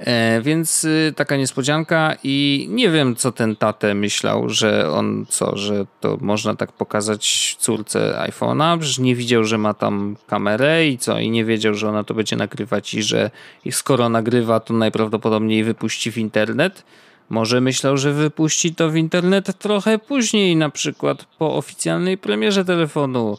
[0.00, 5.56] E, więc y, taka niespodzianka i nie wiem, co ten tatę myślał, że on co,
[5.56, 10.98] że to można tak pokazać córce iPhone'a, przecież nie widział, że ma tam kamerę i
[10.98, 13.30] co, i nie wiedział, że ona to będzie nagrywać i że
[13.70, 16.84] skoro nagrywa, to najprawdopodobniej wypuści w internet.
[17.28, 23.38] Może myślał, że wypuści to w internet trochę później, na przykład po oficjalnej premierze telefonu.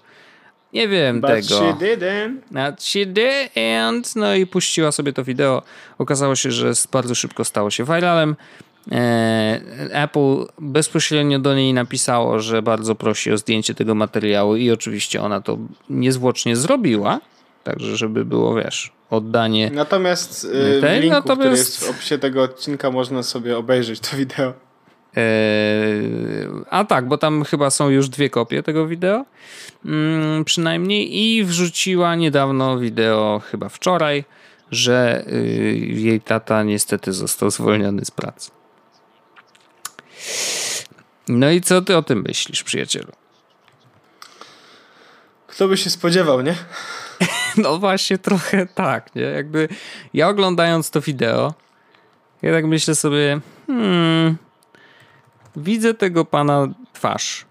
[0.74, 1.48] Nie wiem But tego.
[1.48, 2.36] she didn't.
[2.52, 4.16] But she didn't.
[4.16, 5.62] No i puściła sobie to wideo.
[5.98, 8.36] Okazało się, że bardzo szybko stało się viralem.
[8.92, 9.60] E,
[9.92, 15.42] Apple bezpośrednio do niej napisało, że bardzo prosi o zdjęcie tego materiału i oczywiście ona
[15.42, 15.58] to
[15.90, 17.20] niezwłocznie zrobiła.
[17.64, 19.72] Także, żeby było, wiesz, oddanie.
[19.74, 21.40] Natomiast yy, w linku, natomiast...
[21.40, 24.54] który jest w opisie tego odcinka, można sobie obejrzeć to wideo.
[25.16, 29.26] Eee, a tak, bo tam chyba są już dwie kopie tego wideo,
[29.86, 34.24] mm, przynajmniej, i wrzuciła niedawno wideo, chyba wczoraj,
[34.72, 38.52] że y, jej tata niestety został zwolniony z pracy.
[41.28, 43.12] No i co ty o tym myślisz, przyjacielu?
[45.48, 46.56] Kto by się spodziewał, nie?
[47.58, 49.22] No właśnie trochę tak, nie?
[49.22, 49.68] Jakby
[50.14, 51.54] ja oglądając to wideo,
[52.42, 54.38] ja tak myślę sobie, hmm,
[55.56, 57.46] widzę tego pana twarz.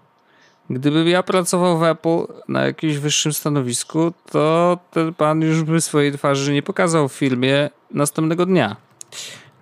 [0.69, 6.11] Gdybym ja pracował w Apple na jakimś wyższym stanowisku, to ten pan już by swojej
[6.11, 8.75] twarzy nie pokazał w filmie następnego dnia.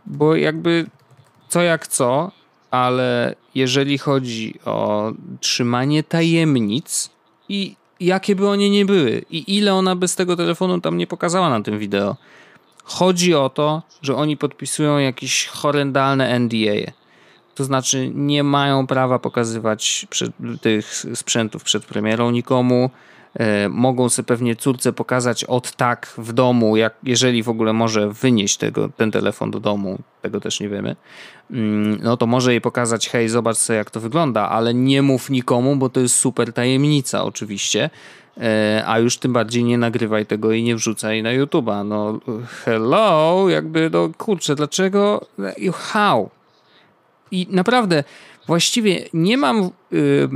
[0.06, 0.86] Bo jakby
[1.48, 2.32] co jak co,
[2.72, 7.10] ale jeżeli chodzi o trzymanie tajemnic
[7.50, 11.08] i jakie by one nie były i ile ona by z tego telefonu tam nie
[11.08, 12.16] pokazała na tym wideo.
[12.84, 16.92] Chodzi o to, że oni podpisują jakieś horrendalne NDA.
[17.60, 20.32] To znaczy nie mają prawa pokazywać przed,
[20.62, 22.90] tych sprzętów przed premierą nikomu.
[23.34, 28.10] E, mogą sobie pewnie córce pokazać od tak w domu, jak, jeżeli w ogóle może
[28.10, 30.96] wynieść tego, ten telefon do domu, tego też nie wiemy,
[31.52, 35.30] mm, no to może jej pokazać, hej, zobacz sobie jak to wygląda, ale nie mów
[35.30, 37.90] nikomu, bo to jest super tajemnica oczywiście,
[38.38, 41.86] e, a już tym bardziej nie nagrywaj tego i nie wrzucaj na YouTube'a.
[41.86, 42.20] No
[42.66, 45.26] hello, jakby, no kurczę, dlaczego,
[45.74, 46.30] how?
[47.32, 48.04] I naprawdę,
[48.48, 50.30] właściwie nie mam y,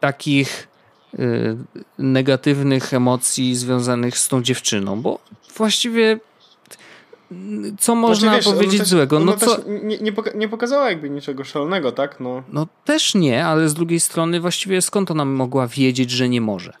[0.00, 0.72] takich
[1.18, 1.56] Y,
[1.98, 5.18] negatywnych emocji związanych z tą dziewczyną, bo
[5.56, 6.20] właściwie
[7.78, 9.18] co można znaczy, wiesz, powiedzieć też, złego?
[9.18, 9.58] No co...
[9.66, 12.20] nie, nie, nie pokazała jakby niczego szalonego, tak?
[12.20, 12.42] No.
[12.48, 16.72] no też nie, ale z drugiej strony właściwie skąd ona mogła wiedzieć, że nie może?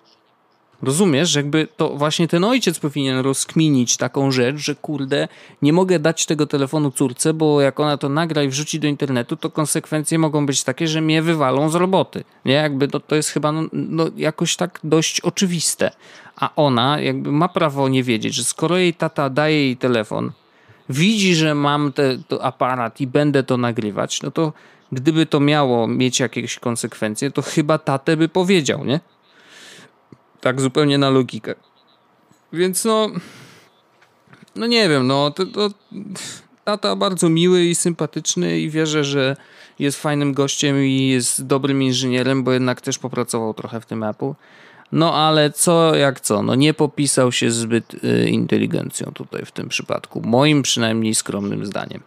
[0.82, 5.28] Rozumiesz, że jakby to właśnie ten ojciec powinien rozkminić taką rzecz, że kurde,
[5.62, 9.36] nie mogę dać tego telefonu córce, bo jak ona to nagra i wrzuci do internetu,
[9.36, 12.24] to konsekwencje mogą być takie, że mnie wywalą z roboty.
[12.44, 15.90] Nie, jakby to, to jest chyba no, no, jakoś tak dość oczywiste.
[16.36, 20.32] A ona jakby ma prawo nie wiedzieć, że skoro jej tata daje jej telefon,
[20.88, 24.52] widzi, że mam ten aparat i będę to nagrywać, no to
[24.92, 29.00] gdyby to miało mieć jakieś konsekwencje, to chyba tatę by powiedział, nie?
[30.42, 31.54] Tak zupełnie na logikę.
[32.52, 33.10] Więc no.
[34.56, 35.70] No nie wiem, no to, to
[36.64, 39.36] tata bardzo miły i sympatyczny i wierzę, że
[39.78, 44.32] jest fajnym gościem i jest dobrym inżynierem, bo jednak też popracował trochę w tym Apple.
[44.92, 49.68] No ale co jak co, no nie popisał się zbyt y, inteligencją tutaj w tym
[49.68, 52.00] przypadku, moim przynajmniej skromnym zdaniem.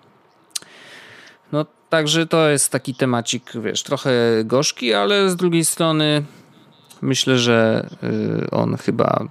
[1.51, 4.11] No także to jest taki temacik, wiesz, trochę
[4.43, 6.23] gorzki, ale z drugiej strony
[7.01, 9.25] myślę, że y, on chyba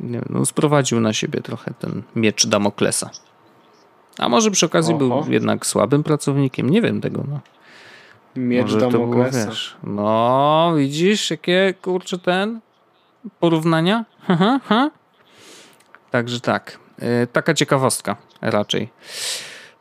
[0.00, 3.10] nie, no, sprowadził na siebie trochę ten miecz Damoklesa.
[4.18, 5.22] A może przy okazji Oho.
[5.22, 7.24] był jednak słabym pracownikiem, nie wiem tego.
[7.30, 7.40] No.
[8.36, 9.38] Miecz może Damoklesa.
[9.38, 12.60] Było, wiesz, no, widzisz, jakie kurczę ten
[13.40, 14.04] porównania?
[14.28, 14.90] Aha, aha.
[16.10, 16.78] Także tak.
[17.02, 18.88] Y, taka ciekawostka raczej.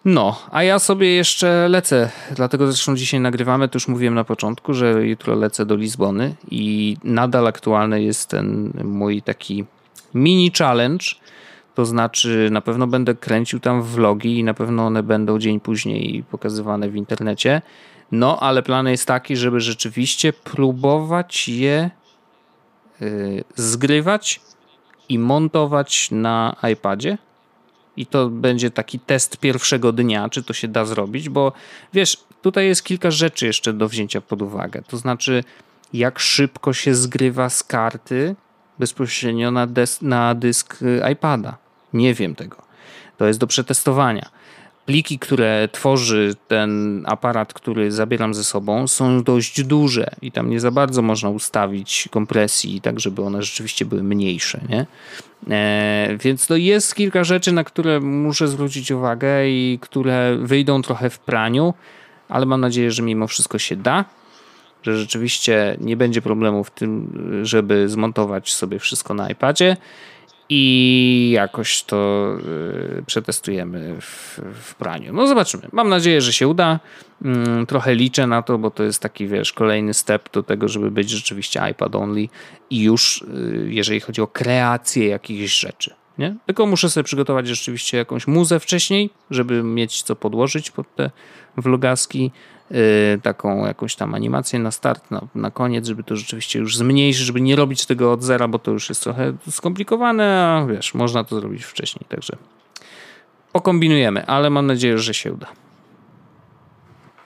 [0.09, 4.73] No, a ja sobie jeszcze lecę, dlatego zresztą dzisiaj nagrywamy, to już mówiłem na początku,
[4.73, 9.65] że jutro lecę do Lizbony i nadal aktualny jest ten mój taki
[10.13, 11.05] mini challenge,
[11.75, 16.23] To znaczy, na pewno będę kręcił tam vlogi i na pewno one będą dzień później
[16.31, 17.61] pokazywane w internecie.
[18.11, 21.89] No, ale plan jest taki, żeby rzeczywiście próbować je
[23.01, 24.41] yy, zgrywać
[25.09, 27.17] i montować na iPadzie.
[27.97, 31.51] I to będzie taki test pierwszego dnia, czy to się da zrobić, bo
[31.93, 34.81] wiesz, tutaj jest kilka rzeczy jeszcze do wzięcia pod uwagę.
[34.87, 35.43] To znaczy,
[35.93, 38.35] jak szybko się zgrywa z karty
[38.79, 39.67] bezpośrednio na,
[40.01, 41.57] na dysk y, iPada.
[41.93, 42.57] Nie wiem tego.
[43.17, 44.29] To jest do przetestowania.
[44.87, 50.59] Pliki, które tworzy ten aparat, który zabieram ze sobą, są dość duże i tam nie
[50.59, 54.61] za bardzo można ustawić kompresji, tak żeby one rzeczywiście były mniejsze.
[54.69, 54.85] Nie?
[55.55, 61.09] E, więc to jest kilka rzeczy, na które muszę zwrócić uwagę i które wyjdą trochę
[61.09, 61.73] w praniu,
[62.29, 64.05] ale mam nadzieję, że mimo wszystko się da
[64.83, 67.11] że rzeczywiście nie będzie problemu w tym,
[67.43, 69.77] żeby zmontować sobie wszystko na iPadzie
[70.49, 72.27] i jakoś to
[72.99, 75.13] y, przetestujemy w, w praniu.
[75.13, 75.63] No zobaczymy.
[75.71, 76.79] Mam nadzieję, że się uda.
[77.25, 80.91] Mm, trochę liczę na to, bo to jest taki, wiesz, kolejny step do tego, żeby
[80.91, 82.27] być rzeczywiście iPad only
[82.69, 85.93] i już y, jeżeli chodzi o kreację jakichś rzeczy.
[86.17, 86.35] Nie?
[86.45, 91.11] Tylko muszę sobie przygotować rzeczywiście jakąś muzę wcześniej, żeby mieć co podłożyć pod te
[91.57, 92.31] vlogaski,
[93.23, 97.41] taką jakąś tam animację na start, na, na koniec, żeby to rzeczywiście już zmniejszyć, żeby
[97.41, 101.39] nie robić tego od zera, bo to już jest trochę skomplikowane, a wiesz, można to
[101.39, 102.37] zrobić wcześniej, także
[103.51, 105.47] pokombinujemy, ale mam nadzieję, że się uda.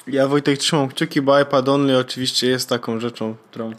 [0.08, 3.76] Ja Wojtek trzymam kciuki, bo iPad Only oczywiście jest taką rzeczą, którą y,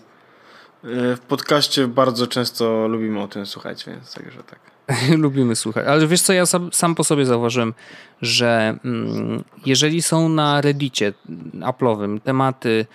[1.17, 4.72] w podcaście bardzo często lubimy o tym słuchać, więc także tak.
[5.18, 5.87] Lubimy słuchać.
[5.87, 7.74] Ale wiesz co, ja sam, sam po sobie zauważyłem,
[8.22, 11.12] że mm, jeżeli są na Reddicie
[11.61, 12.87] Apple'owym tematy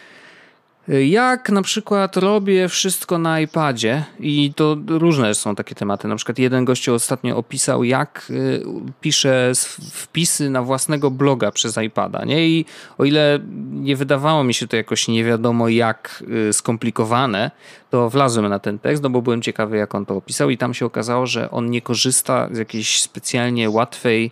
[0.88, 6.08] jak na przykład robię wszystko na iPadzie i to różne są takie tematy.
[6.08, 8.64] Na przykład jeden gościu ostatnio opisał, jak y,
[9.02, 9.52] pisze
[9.92, 12.26] wpisy na własnego bloga przez iPada.
[12.26, 12.48] Nie?
[12.48, 12.66] I
[12.98, 13.40] o ile
[13.72, 17.52] nie wydawało mi się to jakoś nie wiadomo jak y, skomplikowane,
[17.90, 20.74] to wlazłem na ten tekst, no bo byłem ciekawy, jak on to opisał, i tam
[20.74, 24.32] się okazało, że on nie korzysta z jakiejś specjalnie łatwej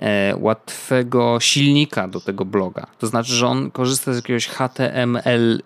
[0.00, 2.86] e, łatwego silnika do tego bloga.
[2.98, 5.62] To znaczy, że on korzysta z jakiegoś HTML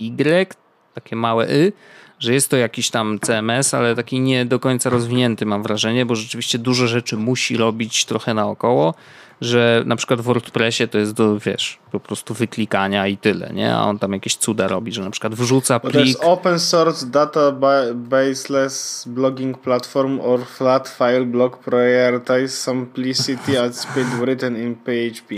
[0.00, 0.54] Y,
[0.94, 1.72] takie małe Y,
[2.18, 6.14] że jest to jakiś tam CMS, ale taki nie do końca rozwinięty mam wrażenie, bo
[6.14, 8.94] rzeczywiście dużo rzeczy musi robić trochę naokoło,
[9.40, 13.74] że na przykład w WordPressie to jest do, wiesz, po prostu wyklikania i tyle, nie?
[13.74, 15.92] A on tam jakieś cuda robi, że na przykład wrzuca plik...
[15.92, 24.06] To jest open source databaseless blogging platform or flat file blog prioritize simplicity at speed
[24.06, 25.34] written in PHP.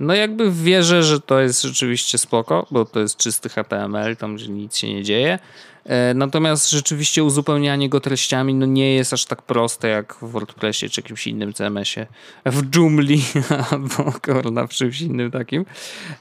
[0.00, 4.48] No jakby wierzę, że to jest rzeczywiście spoko, bo to jest czysty HTML, tam gdzie
[4.48, 5.38] nic się nie dzieje.
[5.84, 10.90] E, natomiast rzeczywiście uzupełnianie go treściami no nie jest aż tak proste jak w WordPressie
[10.90, 12.06] czy jakimś innym CMS-ie,
[12.46, 13.16] w Joomla
[13.70, 15.64] albo korna w czymś innym takim.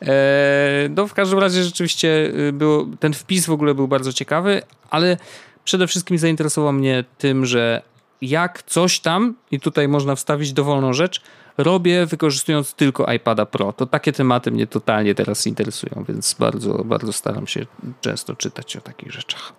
[0.01, 4.61] E, no w każdym razie rzeczywiście y, było, ten wpis w ogóle był bardzo ciekawy,
[4.89, 5.17] ale
[5.63, 7.81] przede wszystkim zainteresował mnie tym, że
[8.21, 11.21] jak coś tam, i tutaj można wstawić dowolną rzecz,
[11.57, 13.73] robię wykorzystując tylko iPada Pro.
[13.73, 17.65] To takie tematy mnie totalnie teraz interesują, więc bardzo, bardzo staram się
[18.01, 19.53] często czytać o takich rzeczach.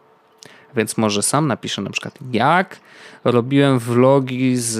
[0.76, 2.80] Więc może sam napiszę na przykład, jak
[3.24, 4.78] robiłem vlogi z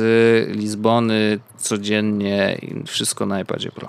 [0.56, 3.88] Lizbony codziennie wszystko na iPadzie Pro.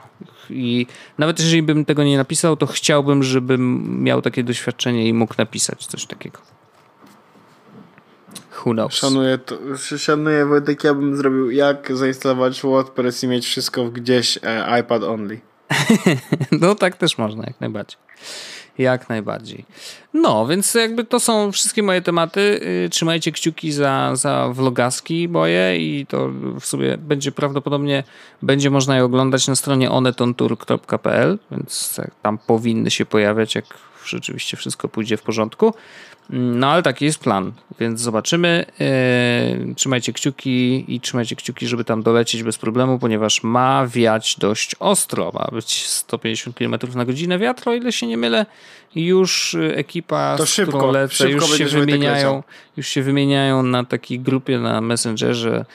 [0.49, 5.33] I nawet jeżeli bym tego nie napisał, to chciałbym, żebym miał takie doświadczenie i mógł
[5.37, 6.39] napisać coś takiego.
[8.65, 8.93] Who knows?
[8.93, 9.57] Szanuję, to,
[9.97, 15.39] szanuję Wojtek, ja bym zrobił jak zainstalować WordPress i mieć wszystko gdzieś e, iPad only.
[16.61, 17.99] no tak też można, jak najbardziej.
[18.77, 19.65] Jak najbardziej.
[20.13, 22.59] No, więc jakby to są wszystkie moje tematy.
[22.85, 26.29] Y, trzymajcie kciuki za, za vlogaski moje i to
[26.59, 28.03] w sumie będzie prawdopodobnie
[28.41, 33.65] będzie można je oglądać na stronie onetontour.pl, więc tam powinny się pojawiać, jak
[34.05, 35.73] rzeczywiście wszystko pójdzie w porządku.
[36.29, 38.65] No ale taki jest plan, więc zobaczymy.
[39.67, 44.75] Yy, trzymajcie kciuki i trzymajcie kciuki, żeby tam dolecieć bez problemu, ponieważ ma wiać dość
[44.79, 45.31] ostro.
[45.33, 48.45] Ma być 150 km na godzinę wiatru, o ile się nie mylę.
[48.95, 52.43] Już ekipa, to z szybko, którą lecę, już się wymieniają,
[52.77, 55.65] już się wymieniają na takiej grupie na Messengerze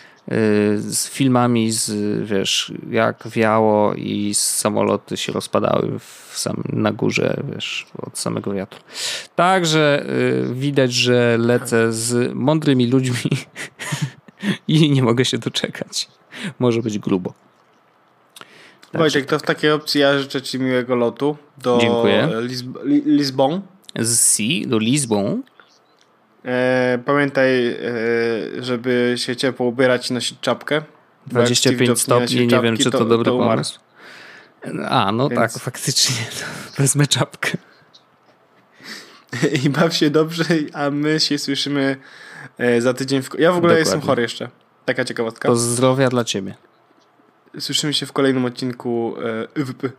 [0.79, 1.91] z filmami z,
[2.29, 8.81] wiesz, jak wiało i samoloty się rozpadały w sam, na górze, wiesz, od samego wiatru.
[9.37, 10.05] Także
[10.51, 13.31] y, widać, że lecę z mądrymi ludźmi
[14.69, 16.09] i nie mogę się doczekać.
[16.59, 17.35] Może być grubo.
[18.93, 19.01] Tak.
[19.01, 22.29] Wojciech, to w takiej opcji ja życzę Ci miłego lotu do Dziękuję.
[22.41, 22.67] Lisb
[23.07, 23.61] Lisbon.
[23.99, 25.43] Z Si do Lisbon.
[26.45, 27.77] E, pamiętaj, e,
[28.59, 30.83] żeby się ciepło ubierać i nosić czapkę.
[31.27, 33.79] 25 stopni, nie, nie wiem, czy to, to dobry to pomysł.
[34.89, 35.41] A, no Więc...
[35.41, 36.17] tak, faktycznie.
[36.79, 37.59] Wezmę czapkę.
[39.65, 41.97] I baw się dobrze, a my się słyszymy
[42.59, 43.23] e, za tydzień.
[43.23, 43.29] W...
[43.39, 43.79] Ja w ogóle Dokładnie.
[43.79, 44.49] jestem chory jeszcze.
[44.85, 45.49] Taka ciekawostka.
[45.49, 46.55] To zdrowia dla ciebie.
[47.59, 49.15] Słyszymy się w kolejnym odcinku
[49.57, 49.91] YWP.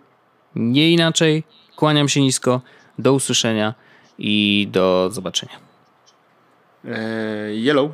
[0.55, 1.43] Nie inaczej.
[1.75, 2.61] Kłaniam się nisko.
[2.99, 3.73] Do usłyszenia
[4.17, 5.72] i do zobaczenia.
[6.85, 7.91] Eee, yellow.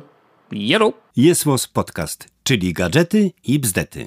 [0.52, 0.94] Yellow.
[1.16, 4.06] Jest Podcast, czyli gadżety i bzdety.